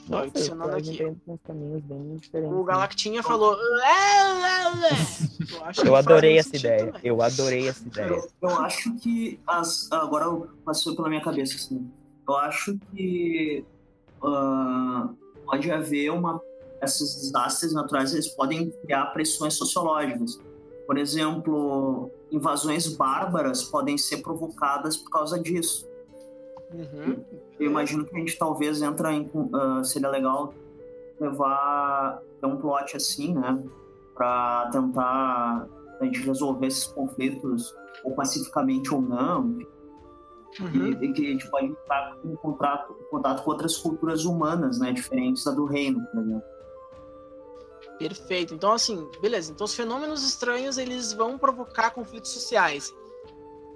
[0.09, 0.90] Nossa, adicionando aqui.
[0.90, 2.31] diferentes.
[2.35, 2.64] O né?
[2.64, 3.55] Galactinha falou.
[3.55, 3.61] Eu,
[5.85, 6.87] Eu adorei essa sentido ideia.
[6.87, 7.01] também.
[7.05, 8.07] Eu adorei essa ideia.
[8.09, 10.27] Eu, eu acho que as, agora
[10.64, 11.90] passou pela minha cabeça assim.
[12.29, 13.64] Eu acho que
[14.22, 15.09] ah,
[15.44, 16.40] pode haver uma
[16.83, 20.38] esses desastres naturais eles podem criar pressões sociológicas.
[20.87, 25.87] Por exemplo, invasões bárbaras podem ser provocadas por causa disso.
[26.72, 27.24] Uhum.
[27.59, 30.52] Eu imagino que a gente talvez entra em ah, seria legal
[31.20, 33.64] levar um plot assim, né,
[34.14, 35.66] para tentar
[36.00, 37.74] a gente resolver esses conflitos
[38.05, 39.59] ou pacificamente ou não,
[40.61, 40.87] Uhum.
[41.02, 44.79] e, e que a gente pode entrar em contato, em contato com outras culturas humanas,
[44.79, 46.42] né, diferentes da do reino, por exemplo.
[47.98, 48.55] Perfeito.
[48.55, 49.52] Então, assim, beleza.
[49.52, 52.94] Então, os fenômenos estranhos, eles vão provocar conflitos sociais.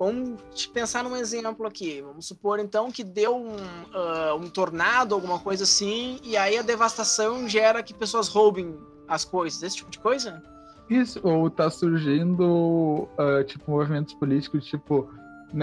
[0.00, 2.00] Vamos te pensar num exemplo aqui.
[2.00, 3.54] Vamos supor, então, que deu um,
[3.92, 8.74] ah, um tornado, alguma coisa assim, e aí a devastação gera que pessoas roubem
[9.06, 10.42] as coisas, esse tipo de coisa?
[10.88, 15.06] Isso, ou tá surgindo, ah, tipo, movimentos políticos, tipo,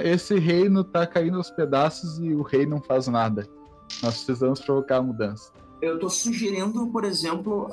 [0.03, 3.47] esse reino tá caindo aos pedaços e o rei não faz nada.
[4.03, 5.51] Nós precisamos provocar a mudança.
[5.81, 7.71] Eu estou sugerindo, por exemplo,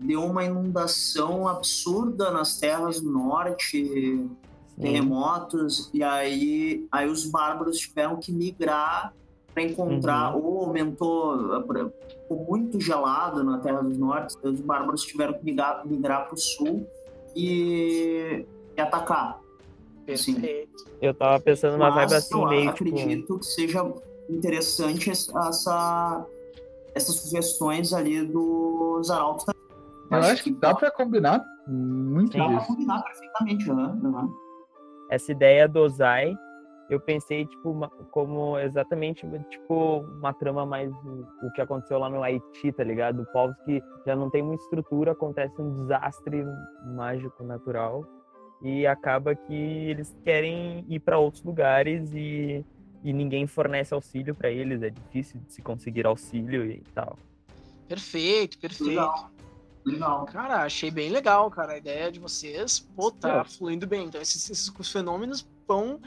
[0.00, 4.30] deu uma inundação absurda nas terras do norte,
[4.80, 9.12] Terremotos, e aí, aí os bárbaros tiveram que migrar
[9.54, 15.34] para encontrar, ou aumentou, por- ficou muito gelado na Terra do Norte, os bárbaros tiveram
[15.34, 16.86] que migrar, migrar para o sul
[17.34, 19.40] e, e atacar.
[20.16, 20.34] Sim.
[20.34, 20.84] Perfeito.
[21.02, 22.88] Eu tava pensando numa vibe assim, eu meio tipo.
[22.88, 23.92] acredito que seja
[24.28, 26.26] interessante essa,
[26.94, 29.44] essas sugestões ali dos arautos.
[30.10, 32.36] Eu acho que dá pra combinar muito.
[32.38, 32.66] Dá disso.
[32.66, 33.98] combinar perfeitamente, né?
[34.02, 34.47] Uhum.
[35.10, 36.36] Essa ideia do Ozai,
[36.90, 42.08] eu pensei tipo uma- como exatamente tipo uma trama mais o- o que aconteceu lá
[42.08, 43.26] no Haiti, tá ligado?
[43.32, 46.42] Povos que já não tem muita estrutura, acontece um desastre
[46.86, 48.04] mágico natural
[48.62, 52.64] e acaba que eles querem ir para outros lugares e,
[53.04, 57.16] e ninguém fornece auxílio para eles, é difícil de se conseguir auxílio e tal.
[57.86, 58.88] Perfeito, perfeito.
[58.88, 59.30] Legal.
[59.92, 60.26] Legal.
[60.26, 61.72] Cara, achei bem legal, cara.
[61.74, 63.44] A ideia de vocês, pô, tá É.
[63.44, 64.06] fluindo bem.
[64.06, 66.00] Então, esses, esses fenômenos vão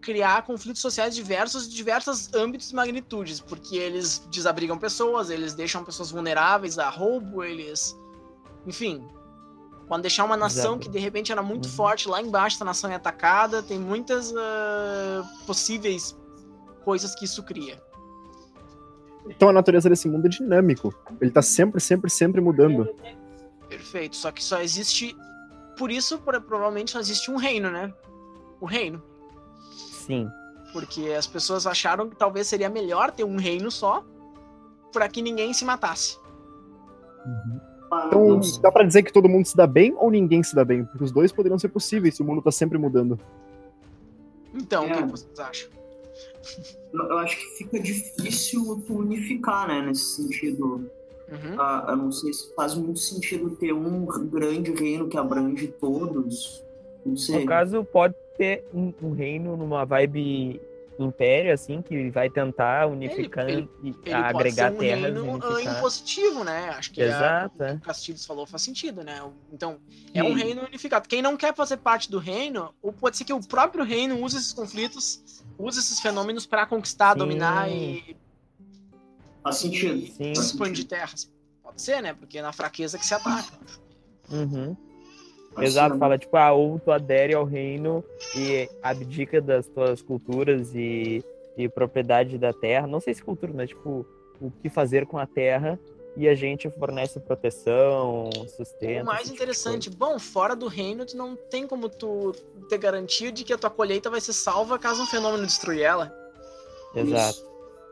[0.00, 5.82] criar conflitos sociais diversos de diversos âmbitos e magnitudes, porque eles desabrigam pessoas, eles deixam
[5.84, 7.96] pessoas vulneráveis a roubo, eles.
[8.66, 9.06] Enfim.
[9.88, 10.78] Podem deixar uma nação Exato.
[10.80, 11.72] que de repente era muito Uhum.
[11.72, 16.16] forte lá embaixo, essa nação é atacada, tem muitas ah, possíveis
[16.84, 17.80] coisas que isso cria.
[19.28, 20.94] Então a natureza desse mundo é dinâmico.
[21.20, 22.88] Ele tá sempre, sempre, sempre mudando.
[23.68, 24.16] Perfeito.
[24.16, 25.16] Só que só existe.
[25.78, 27.92] Por isso, pro- provavelmente só existe um reino, né?
[28.60, 29.02] O reino.
[30.06, 30.28] Sim,
[30.72, 34.04] Porque as pessoas acharam que talvez seria melhor ter um reino só
[34.92, 36.16] para que ninguém se matasse.
[38.06, 40.84] Então dá pra dizer que todo mundo se dá bem ou ninguém se dá bem?
[40.84, 43.18] Porque os dois poderiam ser possíveis se o mundo tá sempre mudando.
[44.54, 45.02] Então, o que É.
[45.02, 45.70] que vocês acham?
[46.92, 50.90] Eu acho que fica difícil tu unificar, né, nesse sentido.
[51.28, 51.60] Uhum.
[51.60, 56.64] Ah, eu não sei se faz muito sentido ter um grande reino que abrange todos.
[57.04, 57.40] Não sei.
[57.40, 60.60] no caso pode ter um, um reino numa vibe
[60.98, 65.32] império, assim, que vai tentar unificar ele- e Ele agregar pode ser um terras reino
[65.34, 65.76] unificar.
[65.78, 66.68] impositivo, né?
[66.70, 67.70] Acho que é- Exato, o é.
[67.72, 69.22] que o Castilhos falou faz sentido, né?
[69.52, 69.78] Então,
[70.14, 70.42] é um Sim.
[70.42, 71.08] reino unificado.
[71.08, 74.36] Quem não quer fazer parte do reino, ou pode ser que o próprio reino use
[74.38, 77.18] esses conflitos, use esses fenômenos para conquistar, Sim.
[77.18, 78.16] dominar e
[79.42, 79.96] Faz sentido.
[79.96, 80.32] e Sim.
[80.32, 81.30] expandir terras.
[81.62, 82.14] Pode ser, né?
[82.14, 83.52] Porque é na fraqueza que se ataca.
[84.30, 84.76] Uhum.
[85.64, 88.04] Exato, fala tipo, ah, ou tu adere ao reino
[88.36, 91.24] e abdica das tuas culturas e,
[91.56, 92.86] e propriedade da terra.
[92.86, 94.06] Não sei se cultura, mas tipo,
[94.40, 95.78] o que fazer com a terra
[96.16, 99.02] e a gente fornece proteção, sustento.
[99.02, 102.32] O mais tipo interessante, bom, fora do reino, tu não tem como tu
[102.68, 106.12] ter garantia de que a tua colheita vai ser salva caso um fenômeno destruir ela.
[106.94, 107.44] Exato.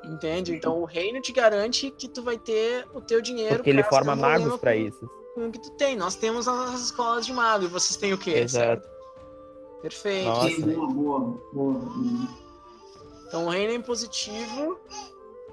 [0.05, 0.55] Entende?
[0.55, 3.57] Então o reino te garante que tu vai ter o teu dinheiro.
[3.57, 5.11] Porque ele forma magos pra com- isso.
[5.35, 5.97] Com o que tu tem.
[5.97, 8.31] Nós temos as escolas de mago e vocês têm o quê?
[8.31, 8.66] Exato.
[8.66, 8.88] certo?
[9.83, 10.29] Perfeito.
[10.29, 10.61] Nossa.
[10.61, 11.20] Boa, boa,
[11.53, 11.81] boa.
[13.27, 14.79] Então o reino é impositivo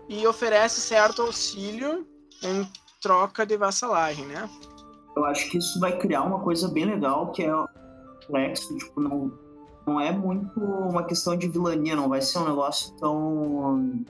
[0.07, 2.05] e oferece certo auxílio
[2.43, 2.67] em
[3.01, 4.49] troca de vassalagem, né?
[5.15, 7.67] Eu acho que isso vai criar uma coisa bem legal que é o
[8.21, 9.31] complexo, tipo, não,
[9.85, 14.05] não é muito uma questão de vilania, não vai ser um negócio tão.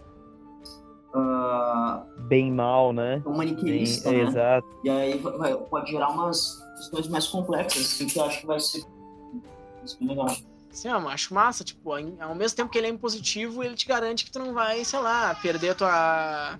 [1.13, 3.19] Ah, Bem mal, né?
[3.23, 4.19] tão Bem, maniqueísta, né?
[4.21, 4.67] Exato.
[4.83, 8.47] E aí vai- vai- pode gerar umas questões mais complexas, assim, que eu acho que
[8.47, 10.35] vai ser, vai ser bem legal.
[10.71, 14.23] Sim, eu acho massa, tipo, ao mesmo tempo que ele é impositivo, ele te garante
[14.23, 16.57] que tu não vai, sei lá, perder tua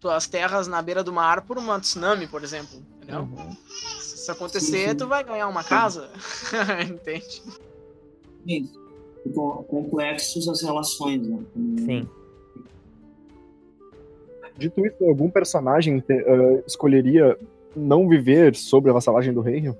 [0.00, 3.22] tuas terras na beira do mar por uma tsunami, por exemplo, entendeu?
[3.22, 3.56] Uhum.
[3.98, 4.94] Se isso acontecer, sim.
[4.96, 6.08] tu vai ganhar uma casa,
[6.88, 7.42] entende?
[8.46, 8.78] Isso.
[9.24, 11.40] Ficam complexos as relações, né?
[11.78, 12.08] Sim.
[14.58, 17.38] Dito isso, algum personagem te- ah, escolheria
[17.76, 19.76] não viver sobre a vassalagem do reino?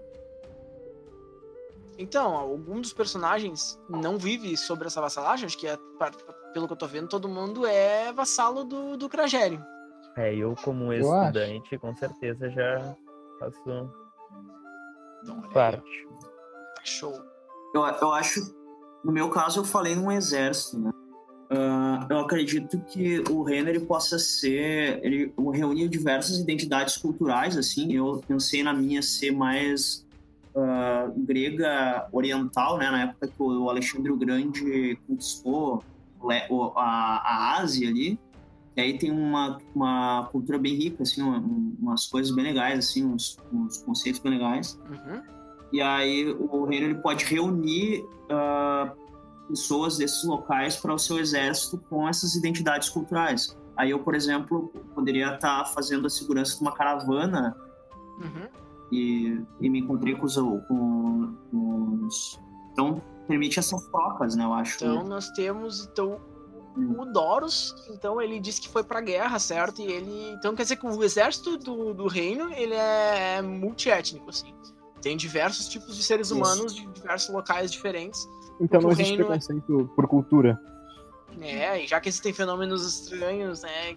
[1.99, 5.77] Então, algum dos personagens não vive sobre essa vassalagem, acho que é,
[6.55, 9.61] pelo que eu tô vendo, todo mundo é vassalo do, do Cragério.
[10.17, 11.27] É, eu como Eu acho.
[11.27, 12.97] estudante, com certeza já
[13.41, 13.91] faço
[15.23, 16.07] Então, parte.
[16.85, 17.13] show.
[17.75, 18.41] Eu, eu acho,
[19.05, 20.91] no meu caso, eu falei num exército, né?
[21.51, 27.95] Ah, eu acredito que o reino ele possa ser, ele reúne diversas identidades culturais, assim.
[27.95, 30.07] Eu pensei na minha ser mais
[30.55, 32.91] ah, grega oriental, né?
[32.91, 35.83] Na época que o Alexandre o Grande conquistou
[36.77, 38.19] a, a Ásia ali.
[38.77, 41.43] E aí tem uma, uma cultura bem rica, assim, uma-
[41.81, 44.79] umas coisas bem legais, assim, uns, uns conceitos bem legais.
[44.89, 45.23] Uhum.
[45.73, 48.93] E aí o reino ele pode reunir ah,
[49.49, 53.57] pessoas desses locais para o seu exército com essas identidades culturais.
[53.77, 57.57] Aí eu, por exemplo, poderia estar fazendo a segurança de uma caravana
[58.19, 58.49] Uhum.
[58.91, 62.41] e, e me encontrei com os, com, com os...
[62.73, 64.77] Então, permite essas trocas, né, eu acho.
[64.77, 66.21] Então nós temos então
[66.77, 69.81] o Doros, então ele disse que foi pra guerra, certo?
[69.83, 74.55] E ele, então quer dizer que o exército do, do reino, ele é multiétnico assim.
[75.03, 76.37] Tem diversos tipos de seres Isso.
[76.37, 78.29] humanos de diversos locais diferentes.
[78.61, 80.61] Então não existe reino é- preconceito por cultura.
[81.37, 81.83] né?
[81.85, 83.97] E já que existem fenômenos estranhos, né,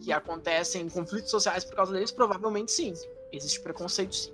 [0.00, 2.92] que acontecem conflitos sociais por causa deles, provavelmente sim.
[3.32, 4.32] Existe preconceito sim.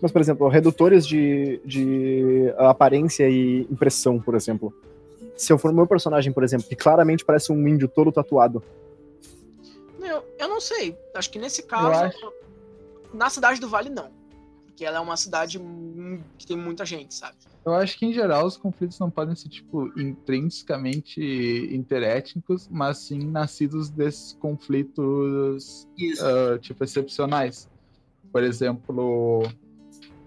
[0.00, 4.72] Mas, por exemplo, redutores de, de aparência e impressão, por exemplo.
[5.36, 8.62] Se eu for o meu personagem, por exemplo, que claramente parece um índio todo tatuado,
[10.00, 10.96] Eu, eu não sei.
[11.14, 12.14] Acho que nesse caso,
[13.12, 14.10] na cidade do Vale, não.
[14.74, 15.60] Porque ela é uma cidade
[16.36, 17.36] que tem muita gente, sabe?
[17.64, 21.20] Eu acho que, em geral, os conflitos não podem ser, tipo, intrinsecamente
[21.72, 27.70] interétnicos, mas sim nascidos desses conflitos, uh, tipo, excepcionais.
[28.32, 29.44] Por exemplo,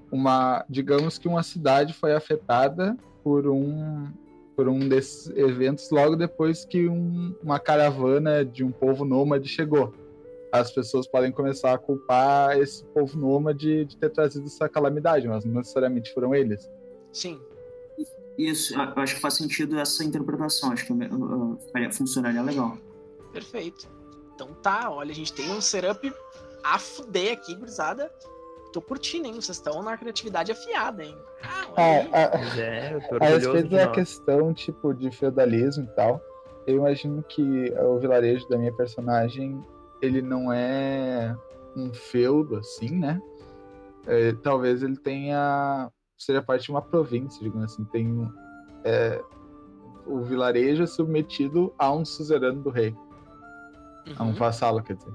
[0.10, 4.08] uma, digamos que uma cidade foi afetada por um,
[4.56, 9.94] por um desses eventos logo depois que um, uma caravana de um povo nômade chegou.
[10.52, 15.44] As pessoas podem começar a culpar esse povo nômade de ter trazido essa calamidade, mas
[15.44, 16.70] não necessariamente foram eles.
[17.12, 17.40] Sim.
[18.38, 20.72] Isso, eu acho que faz sentido essa interpretação.
[20.72, 21.58] Acho que uh,
[21.92, 22.78] funcionaria legal.
[23.34, 23.90] Perfeito.
[24.36, 26.14] Então tá, olha, a gente tem um setup
[26.64, 28.12] a fuder aqui, gurizada.
[28.72, 29.34] Tô curtindo, hein?
[29.34, 31.18] Vocês estão na criatividade afiada, hein?
[31.42, 32.10] Ah, olha aí.
[32.14, 36.22] a, É, eu tô a respeito da questão, tipo, de feudalismo e tal,
[36.68, 39.60] eu imagino que o vilarejo da minha personagem,
[40.02, 41.36] ele não é
[41.76, 43.22] um feudo, assim, né?
[44.06, 45.92] É, talvez ele tenha...
[46.18, 47.84] seja parte de uma província, digamos assim.
[47.86, 48.32] Tem
[48.84, 49.22] é,
[50.06, 52.96] o vilarejo é submetido a um suzerano do rei,
[54.18, 54.34] a um Uhum.
[54.34, 55.14] vassalo, quer dizer.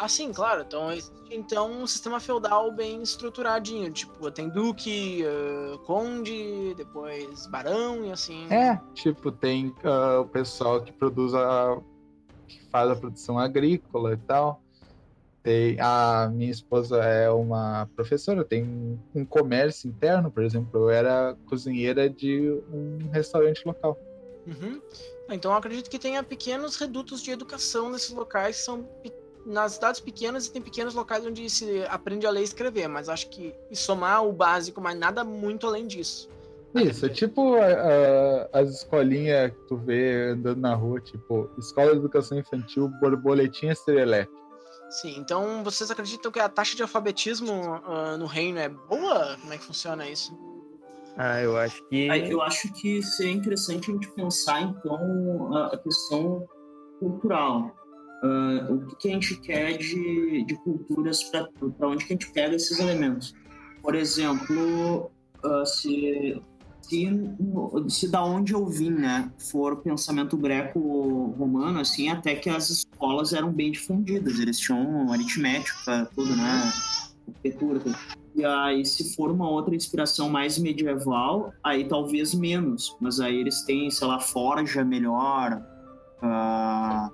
[0.00, 0.62] Ah, sim, claro.
[0.62, 0.88] Então,
[1.30, 3.92] então um sistema feudal bem estruturadinho.
[3.92, 8.50] Tipo, tem duque, eh, conde, depois barão e assim.
[8.50, 11.78] É, tipo, tem ah, o pessoal que produz a.
[12.50, 14.62] que faz a produção agrícola e tal.
[15.42, 20.90] Tem, a minha esposa é uma professora, tem um- um comércio interno, por exemplo, eu
[20.90, 23.98] era cozinheira de um restaurante local.
[24.46, 24.80] Uhum.
[25.30, 28.86] Então, eu acredito que tenha pequenos redutos de educação nesses locais são
[29.46, 33.08] nas cidades pequenas e tem pequenos locais onde se aprende a ler e escrever, mas
[33.08, 36.28] acho que somar o básico, mas nada muito além disso.
[36.74, 41.92] Isso, é tipo a- a- as escolinhas que tu vê andando na rua, tipo, Escola
[41.92, 44.30] de Educação Infantil, Borboletinha Serelepe.
[44.90, 47.52] Sim, então vocês acreditam que a taxa de alfabetismo
[47.84, 49.36] ah, no reino é boa?
[49.40, 50.36] Como é que funciona isso?
[51.16, 52.08] Ah, eu acho que.
[52.10, 56.46] Aí, eu acho que seria interessante a gente pensar, então, a questão
[56.98, 57.74] cultural.
[58.22, 61.48] Ah, o que, que a gente quer de, de culturas, para
[61.88, 63.34] onde que a gente pega esses elementos.
[63.82, 65.10] Por exemplo,
[65.44, 66.40] ah, se,
[66.90, 67.08] se,
[67.88, 73.52] se da onde eu vim, né, for pensamento greco-romano, assim, até que as escolas eram
[73.52, 76.72] bem difundidas, eles tinham aritmética, tudo, né,
[77.28, 77.96] arquitetura, tudo.
[78.34, 82.96] E aí, se for uma outra inspiração mais medieval, aí talvez menos.
[83.00, 85.60] Mas aí eles têm, sei lá, forja melhor,
[86.22, 87.10] ah,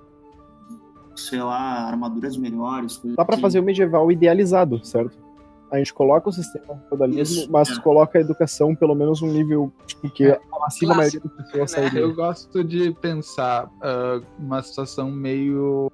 [1.15, 3.01] sei lá, armaduras melhores.
[3.03, 3.41] Dá pra assim.
[3.41, 5.26] fazer o medieval idealizado, certo?
[5.71, 7.81] A gente coloca o sistema feudalismo, Isso, mas é.
[7.81, 11.93] coloca a educação pelo menos um nível tipo, que É, acima da maioria das pessoas
[11.93, 12.01] né?
[12.01, 15.91] Eu gosto de pensar ah, uma situação meio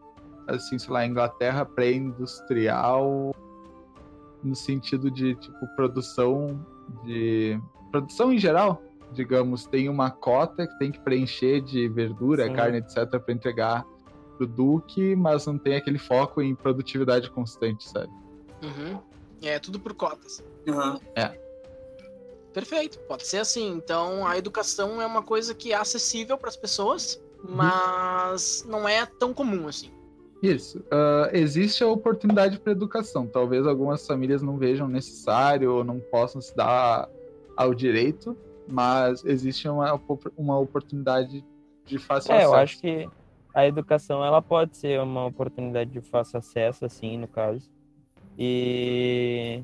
[0.47, 3.34] assim, sei lá, Inglaterra pré-industrial,
[4.43, 6.59] no sentido de tipo produção
[7.05, 7.59] de
[7.91, 8.82] produção em geral,
[9.13, 12.53] digamos, tem uma cota que tem que preencher de verdura, Sim.
[12.53, 13.86] carne, etc, para entregar
[14.38, 18.11] pro duque, mas não tem aquele foco em produtividade constante, sabe?
[18.63, 18.99] Uhum.
[19.44, 20.44] É tudo por cotas.
[20.68, 21.00] Aham.
[22.54, 23.72] Perfeito, pode ser assim.
[23.72, 29.06] Então, a educação é uma coisa que é acessível para as pessoas, mas não é
[29.06, 29.91] tão comum assim.
[30.41, 30.84] Isso.
[30.91, 33.26] Ah, existe a oportunidade para educação.
[33.26, 37.10] Talvez algumas famílias não vejam necessário ou não possam se dar
[37.58, 38.38] ao direito,
[38.68, 40.00] mas existe uma,
[40.38, 41.44] uma oportunidade
[41.86, 42.54] de fácil É, acesso.
[42.54, 43.10] eu acho que
[43.54, 47.70] a educação ela pode ser uma oportunidade de fácil acesso, assim, no caso.
[48.38, 49.63] E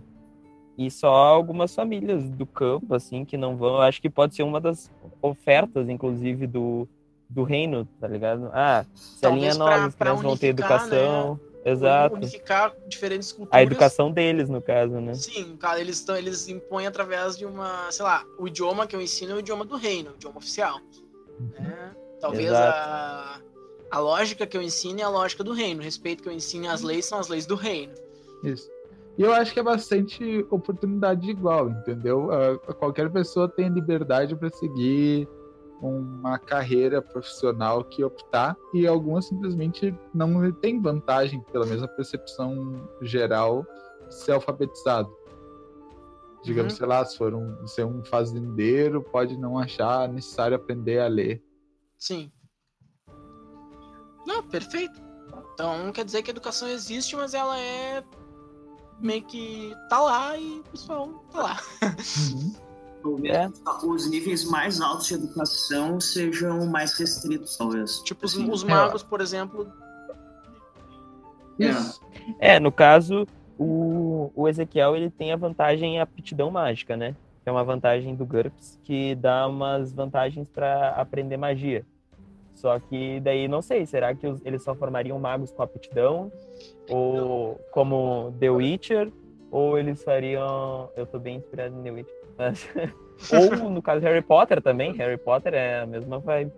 [0.80, 3.82] e só algumas famílias do campo, assim, que não vão.
[3.82, 4.90] Acho que pode ser uma das
[5.22, 6.88] ofertas, inclusive, do,
[7.30, 8.50] do reino, tá ligado?
[8.54, 11.40] Ah, se a linha pra crianças vão ter unificar, educação.
[11.66, 12.16] Exato.
[12.16, 13.60] Unificar diferentes culturas.
[13.60, 15.14] A educação deles, no caso, né?
[15.16, 19.02] Sim, cara, eles, tão, eles impõem através de uma, sei lá, o idioma que eu
[19.02, 20.80] ensino é o idioma do reino, o idioma oficial.
[21.60, 21.94] né?
[22.22, 22.90] Talvez Exato.
[22.90, 23.42] a,
[23.92, 26.70] a lógica que eu ensino é a lógica do reino, o respeito que eu ensino
[26.70, 27.94] às leis são as leis do reino.
[28.44, 28.70] Isso.
[29.18, 32.30] E eu acho que é bastante oportunidade igual, entendeu?
[32.32, 35.28] Ah, qualquer pessoa tem liberdade para seguir
[35.82, 43.66] uma carreira profissional que optar e algumas simplesmente não têm vantagem pela mesma percepção geral
[44.10, 45.10] ser alfabetizado.
[46.44, 46.78] Digamos, Uhum.
[46.78, 51.44] sei lá, se for um, ser um fazendeiro, pode não achar necessário aprender a ler.
[51.98, 52.32] Sim.
[54.26, 55.02] Não, perfeito.
[55.54, 58.04] Então quer dizer que a educação existe, mas ela é
[59.00, 61.58] meio que tá lá e o pessoal tá lá.
[63.02, 63.50] Talvez É.
[63.86, 68.00] os níveis mais altos de educação sejam mais restritos, talvez.
[68.00, 68.68] Tipo, os, Assim, os é.
[68.68, 69.72] magos, por exemplo,
[71.58, 72.02] Isso.
[72.40, 73.26] É, no caso,
[73.58, 77.16] o, o Ezequiel ele tem a vantagem em aptidão mágica, né?
[77.44, 81.86] Que é uma vantagem do GURPS que dá umas vantagens para aprender magia.
[82.60, 86.30] Só que daí não sei, será que os- eles só formariam magos com aptidão?
[86.90, 89.12] Ou como The Witcher?
[89.50, 90.90] Ou eles fariam.
[90.98, 92.16] Eu tô bem inspirado em The Witcher.
[92.38, 92.68] Mas...
[93.64, 94.92] ou no caso Harry Potter também.
[94.94, 96.52] Harry Potter é a mesma vibe.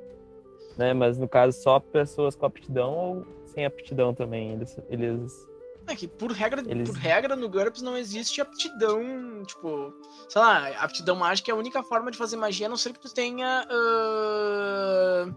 [0.75, 0.91] Né?
[0.93, 4.53] Mas no caso só pessoas com aptidão ou sem aptidão também.
[4.53, 5.47] Eles, eles
[5.87, 9.93] É que por regra, Eles- por regra no GURPS não existe aptidão, tipo,
[10.29, 12.99] sei lá, aptidão mágica é a única forma de fazer magia, a não ser que
[12.99, 15.29] tu tenha ah,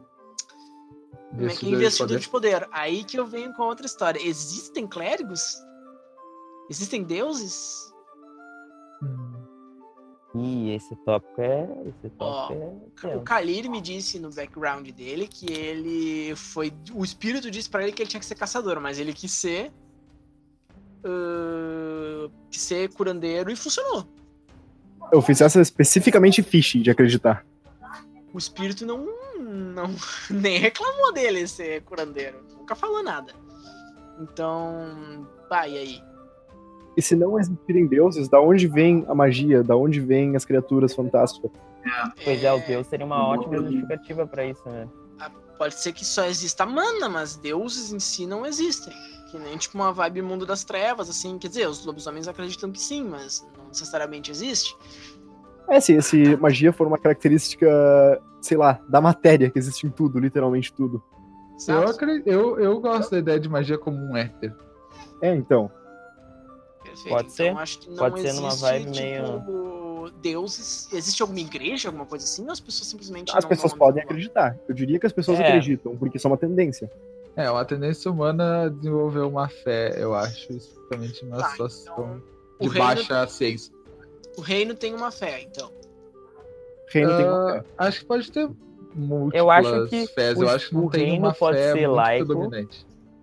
[1.35, 1.70] como é que é?
[1.70, 2.55] Investidor de poder.
[2.57, 2.68] de poder.
[2.72, 4.20] Aí que eu venho com outra história.
[4.20, 5.43] Existem clérigos?
[6.70, 7.93] Existem deuses?
[10.35, 11.68] Ih, esse tópico é.
[11.87, 13.16] Esse Ó, tópico é.
[13.16, 13.22] O.
[13.22, 16.72] Kalir me disse no background dele que ele foi.
[16.93, 19.72] O espírito disse pra ele que ele tinha que ser caçador, mas ele quis ser.
[21.05, 24.07] ah, quis ser curandeiro e funcionou.
[25.12, 27.47] Eu fiz essa especificamente fish de acreditar.
[28.35, 29.07] O espírito não,
[29.39, 29.95] não
[30.28, 32.45] nem reclamou dele ser curandeiro.
[32.59, 33.32] Nunca falou nada.
[34.20, 36.03] Então, pá, e aí?
[36.97, 39.62] E se não existirem deuses, da onde vem a magia?
[39.62, 41.51] Da onde vem as criaturas fantásticas?
[42.24, 44.89] Pois é, o Deus seria uma ótima justificativa pra isso, né?
[45.59, 48.93] Pode ser que só exista mana, mas deuses em si não existem.
[49.30, 51.39] Que nem tipo uma vibe mundo das trevas, assim.
[51.39, 54.76] Quer dizer, os lobisomens acreditam que sim, mas não necessariamente existe.
[55.68, 57.66] É, se, se magia for uma característica,
[58.40, 61.02] sei lá, da matéria que existe em tudo, literalmente tudo.
[61.68, 64.54] Eu, acredito, eu, eu gosto da ideia de magia como um éter.
[65.22, 65.70] É, então.
[66.82, 67.08] Perfeito.
[67.08, 67.46] Pode ser.
[67.46, 70.92] Então, acho que não Pode ser numa existe, vibe tipo, deuses.
[70.92, 72.44] Existe alguma igreja, alguma coisa assim?
[72.44, 74.58] Ou as pessoas simplesmente As não- pessoas não- podem não- acreditar.
[74.68, 75.46] Eu diria que as pessoas É.
[75.48, 76.90] acreditam, porque isso é uma tendência.
[77.36, 82.22] É, uma tendência humana a desenvolver uma fé, eu acho, especialmente numa Tá, situação
[82.60, 83.73] O de baixa ciência.
[84.37, 85.70] O reino tem uma fé, então.
[86.89, 87.64] Reino tem Ah, uma fé.
[87.78, 88.49] acho que pode ter
[88.95, 90.39] múltiplas Eu acho que fés.
[90.39, 92.51] o- eu acho que não o tem reino uma pode fé ser laico.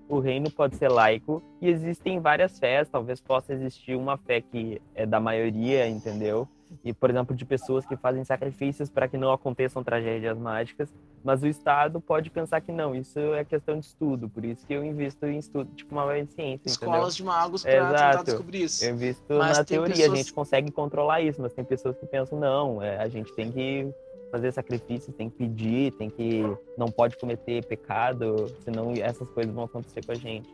[0.09, 4.81] O reino pode ser laico e existem várias fés, talvez possa existir uma fé que
[4.93, 6.47] é da maioria, entendeu?
[6.83, 10.93] E, por exemplo, de pessoas que fazem sacrifícios para que não aconteçam tragédias mágicas,
[11.23, 14.73] mas o Estado pode pensar que não, isso é questão de estudo, por isso que
[14.73, 16.71] eu invisto em estudo, tipo uma ciência, entendeu?
[16.71, 18.83] Escolas de magos pra tentar descobrir isso.
[18.83, 22.05] Eu invisto Mas na teoria, pessoas- a gente consegue controlar isso, mas tem pessoas que
[22.05, 23.93] pensam, não, é, a gente tem que
[24.31, 26.41] fazer sacrifício, tem que pedir, tem que.
[26.77, 30.49] não pode cometer pecado, senão essas coisas vão acontecer com a gente.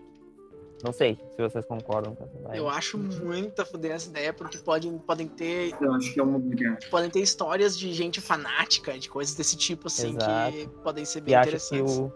[0.84, 2.58] Não sei se vocês concordam com essa vibe.
[2.58, 6.24] Eu acho muito a fuder essa ideia, porque podem, podem, ter, Eu acho que é
[6.24, 6.78] uma ideia.
[6.92, 10.70] podem ter histórias de gente fanática, de coisas desse tipo, assim, que Exato.
[10.84, 11.98] podem ser E bem acha que interessantes.
[11.98, 12.12] o,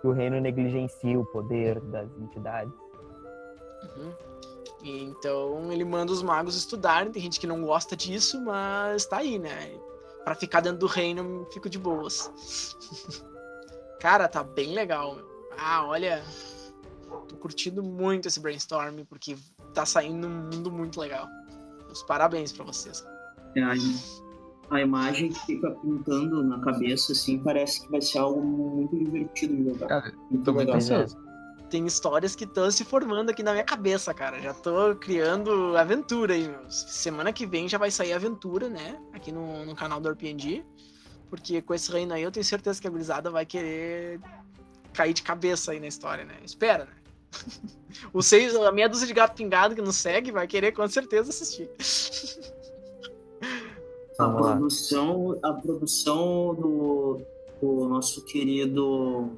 [0.00, 2.72] que o reino negligencia o poder das entidades.
[3.96, 4.12] Uhum.
[4.82, 9.16] E Então ele manda os magos estudarem, tem gente que não gosta disso, mas tá
[9.18, 9.72] aí, né?
[10.24, 12.30] Pra ficar dentro do reino, fico de boas.
[13.98, 15.26] Cara, tá bem legal, meu.
[15.56, 16.22] Ah, olha.
[17.22, 19.36] Tô curtindo muito esse brainstorm, porque
[19.72, 21.28] tá saindo um mundo muito legal.
[21.90, 23.04] Os parabéns pra vocês.
[23.56, 23.62] É,
[24.70, 29.56] a, imagem que fica pintando na cabeça, assim, parece que vai ser algo muito divertido
[29.56, 29.86] de jogar.
[29.86, 30.78] Cara, muito legal.
[31.70, 34.40] Tem histórias que estão se formando aqui na minha cabeça, cara.
[34.40, 36.70] Já tô criando aventura aí, meu.
[36.70, 39.00] Semana que vem já vai sair aventura, né?
[39.12, 40.64] Aqui no, no canal do RPG.
[41.30, 44.20] Porque com esse reino aí eu tenho certeza que a gurizada vai querer
[44.92, 46.36] cair de cabeça aí na história, né?
[46.44, 46.92] Espera, né?
[48.12, 51.30] O seis, a meia dúzia de gato pingado que nos segue vai querer com certeza
[51.30, 51.70] assistir.
[54.18, 57.20] A produção, a produção do,
[57.60, 59.30] do nosso querido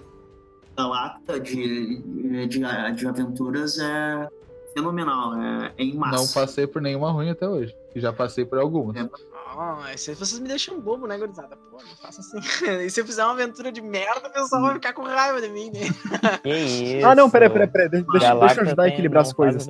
[0.76, 4.28] Galacta de, de, de aventuras é
[4.74, 6.40] fenomenal, é, é em Não massa.
[6.40, 7.74] passei por nenhuma ruim até hoje.
[7.94, 8.96] Já passei por algumas.
[8.96, 9.08] É.
[9.48, 11.56] Ah, esse- vocês me deixam bobo, né, gurizada?
[11.56, 12.38] Pô, não faça assim.
[12.84, 15.48] e se eu fizer uma aventura de merda, o pessoal vai ficar com raiva de
[15.48, 16.38] mim, né?
[16.42, 16.56] Que
[16.98, 17.06] isso?
[17.06, 17.88] Ah, não, peraí, peraí, peraí.
[17.88, 19.66] Deixa, deixa, eu ajudar a equilibrar não as coisas.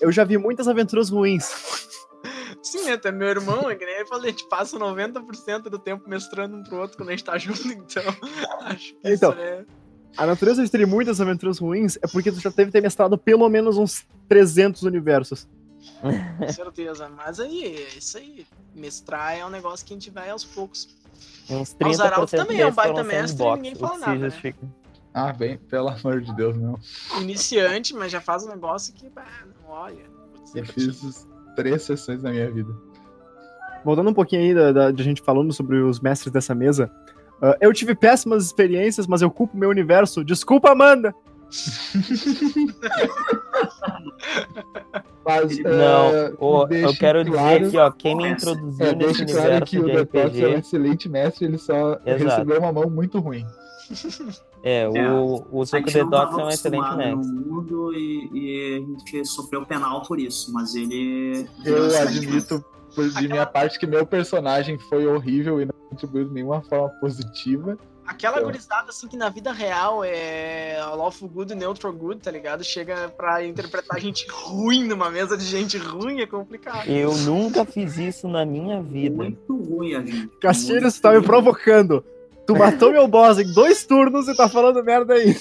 [0.00, 1.50] Eu já vi muitas aventuras ruins.
[2.62, 6.08] Sim, até meu irmão, é que nem eu falei, a gente passa 90% do tempo
[6.08, 8.02] mestrando um pro outro quando a gente tá junto, então
[8.66, 9.32] acho que Então.
[9.32, 9.64] isso é.
[10.16, 13.48] A natureza de ter muitas aventuras ruins é porque tu já deve ter mestrado pelo
[13.48, 15.48] menos uns 300 universos.
[16.00, 17.08] Com certeza.
[17.08, 18.46] Mas aí, é isso aí.
[18.74, 20.88] Mestrar é um negócio que a gente vai aos poucos.
[21.50, 24.54] Uns Ah, o Zaraldo 30% também é um baita mestre e ninguém fala nada, né?
[25.12, 26.78] Ah, bem, pelo amor de Deus, não.
[27.20, 29.26] Iniciante, mas já faz um negócio que, bah,
[29.64, 30.04] não olha.
[30.34, 30.72] Vou dizer Eu ti.
[30.72, 31.26] fiz
[31.56, 32.72] três sessões na minha vida.
[33.84, 36.88] Voltando um pouquinho aí da, da- de a gente falando sobre os mestres dessa mesa.
[37.42, 40.24] ah, eu tive péssimas experiências, mas eu culpo meu universo.
[40.24, 41.12] Desculpa, Amanda!
[45.24, 46.32] Mas, Não, é,
[46.84, 49.78] eu quero claro- dizer que, ó, quem me É, introduziu É, nesse deixa claro que
[49.78, 52.24] universo o de Detox é um RPG excelente mestre, ele só Exato.
[52.24, 53.44] recebeu uma mão muito ruim.
[54.62, 57.14] é, É, o, o A Suco gente não Detox tava é um excelente mestre.
[57.16, 58.78] no mundo e, e a
[59.12, 61.46] gente sofreu penal por isso, mas ele...
[61.64, 62.64] Eu ele- admito,
[62.94, 66.88] por, de minha parte, que meu personagem foi horrível e não contribuiu de nenhuma forma
[67.00, 67.76] positiva.
[68.10, 68.44] Aquela Então.
[68.50, 72.64] gurizada, assim, que na vida real é lawful good e neutral good, tá ligado?
[72.64, 76.88] Chega pra interpretar gente ruim numa mesa de gente ruim, é complicado.
[76.88, 79.14] Eu nunca fiz isso na minha vida.
[79.14, 80.26] Muito ruim a gente.
[80.40, 82.04] Castilho, você tá me provocando.
[82.46, 85.36] Tu matou meu boss em dois turnos e tá falando merda aí.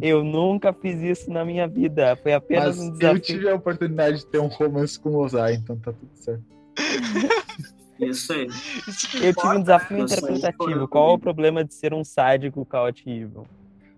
[0.00, 2.16] Eu nunca fiz isso na minha vida.
[2.20, 3.20] Foi apenas Mas um eu desafio.
[3.20, 6.42] tive a oportunidade de ter um romance com o Ozai, então tá tudo certo.
[8.00, 8.46] Isso aí.
[8.46, 10.88] Isso Eu tive um desafio Eu sei, interpretativo.
[10.88, 13.46] Qual é o problema de ser um sádico cautivo?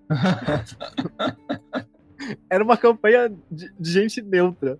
[2.49, 4.79] Era uma campanha de, de gente neutra.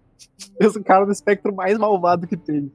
[0.59, 2.71] Esse cara do espectro mais malvado que tem.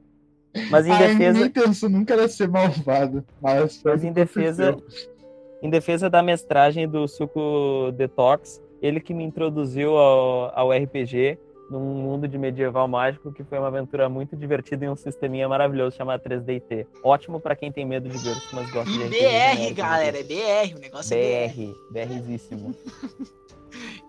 [0.71, 5.11] Mas em defesa, minha intenção nunca era ser malvado, mas, Mas o em defesa- aconteceu.
[5.61, 11.37] em defesa da mestragem do Suco Detox, ele que me introduziu ao, ao RPG
[11.69, 15.95] num mundo de medieval mágico que foi uma aventura muito divertida e um sisteminha maravilhoso
[15.95, 16.87] chamado 3DT.
[17.03, 20.19] Ótimo pra quem tem medo de Gurus, mas gosta de E RPG BR, genérico, galera,
[20.19, 20.67] é né?
[20.67, 21.75] BR, o negócio é BR.
[21.89, 22.75] BR, BRzíssimo.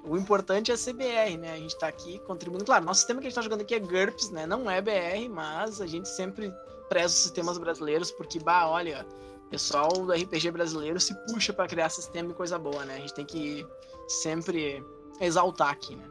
[0.04, 1.54] O importante é ser BR, né?
[1.54, 2.64] A gente tá aqui contribuindo.
[2.64, 4.46] Claro, nosso sistema que a gente tá jogando aqui é GURPS, né?
[4.46, 6.52] Não é BR, mas a gente sempre
[6.88, 9.04] preza os sistemas brasileiros, porque, bah, olha,
[9.46, 12.96] o pessoal do RPG brasileiro se puxa pra criar sistema e coisa boa, né?
[12.96, 13.66] A gente tem que
[14.07, 14.84] sempre
[15.20, 16.04] exaltar aqui, né?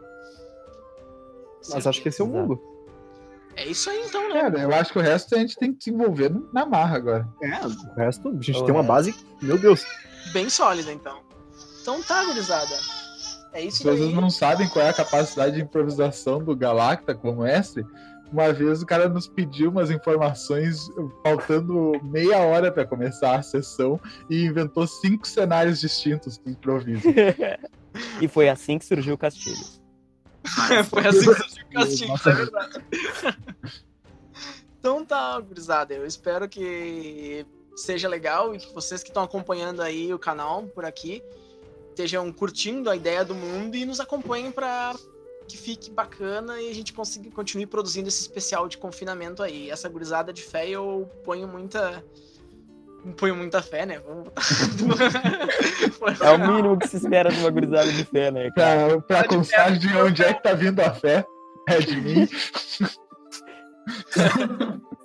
[1.73, 2.41] Mas acho que esse é o Exato.
[2.41, 2.61] mundo.
[3.57, 4.41] É isso aí então, né?
[4.41, 7.27] Cara, eu acho que o resto a gente tem que desenvolver no- na marra agora.
[7.41, 8.87] É, o resto, a gente O tem uma resto.
[8.87, 9.15] base.
[9.41, 9.85] Meu Deus.
[10.33, 11.19] Bem sólida, então.
[11.81, 12.75] Então tá, gurizada.
[13.53, 14.13] É isso Se vocês daí.
[14.13, 17.85] não sabem qual é a capacidade de improvisação do Galacta como mestre,
[18.29, 20.89] uma vez o cara nos pediu umas informações
[21.23, 23.97] faltando meia hora pra começar a sessão
[24.29, 27.03] e inventou cinco cenários distintos com improviso.
[28.19, 29.63] e foi assim que surgiu o Castilho.
[30.89, 32.85] Foi assim que surgiu o castigo, isso é verdade.
[34.79, 35.93] então tá, gurizada.
[35.93, 40.85] Eu espero que seja legal e que vocês que estão acompanhando aí o canal por
[40.85, 41.21] aqui
[41.89, 44.95] estejam curtindo a ideia do mundo e nos acompanhem para
[45.47, 49.69] que fique bacana e a gente consiga continue produzindo esse especial de confinamento aí.
[49.69, 52.03] Essa gurizada de fé eu ponho muita
[53.13, 53.99] ponho muita fé, né?
[53.99, 54.29] Vamos.
[56.21, 59.01] É o mínimo que se espera de uma gurizada de fé, né, cara?
[59.01, 61.25] pra pra Tá de constar de onde é que tá vindo a fé,
[61.67, 62.27] é de mim.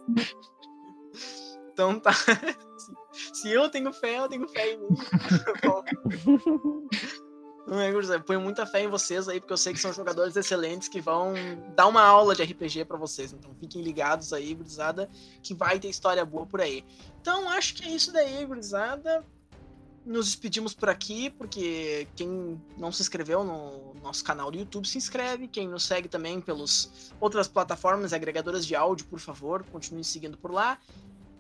[1.80, 2.12] Então tá.
[3.32, 4.88] Se eu tenho fé, eu tenho fé em mim.
[7.68, 11.00] É, Ponho muita fé em vocês aí, porque eu sei que são jogadores excelentes que
[11.00, 11.34] vão
[11.74, 13.32] dar uma aula de RPG pra vocês.
[13.32, 15.08] Então fiquem ligados aí, gurizada,
[15.42, 16.84] que vai ter história boa por aí.
[17.20, 19.24] Então acho que é isso daí, gurizada.
[20.04, 24.96] Nos despedimos por aqui, porque quem não se inscreveu no nosso canal do YouTube, se
[24.96, 25.46] inscreve.
[25.46, 30.50] Quem nos segue também pelas outras plataformas agregadoras de áudio, por favor, continue seguindo por
[30.50, 30.78] lá.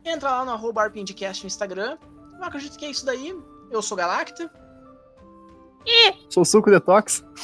[0.04, 1.98] Entra lá no arroba no Instagram.
[2.38, 3.34] Eu acredito que é isso daí.
[3.70, 4.50] Eu sou Galacta,
[6.28, 7.24] Sou suco detox.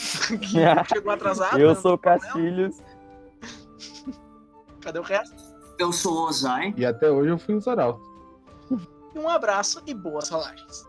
[0.88, 1.58] chegou atrasado.
[1.58, 1.74] Eu né?
[1.74, 2.76] sou o Castilhos.
[4.80, 5.34] Cadê o resto?
[5.78, 6.72] Eu sou o Ozai.
[6.76, 8.00] E até hoje eu fui o Zaralto.
[9.14, 10.86] E um abraço e boas rolagens.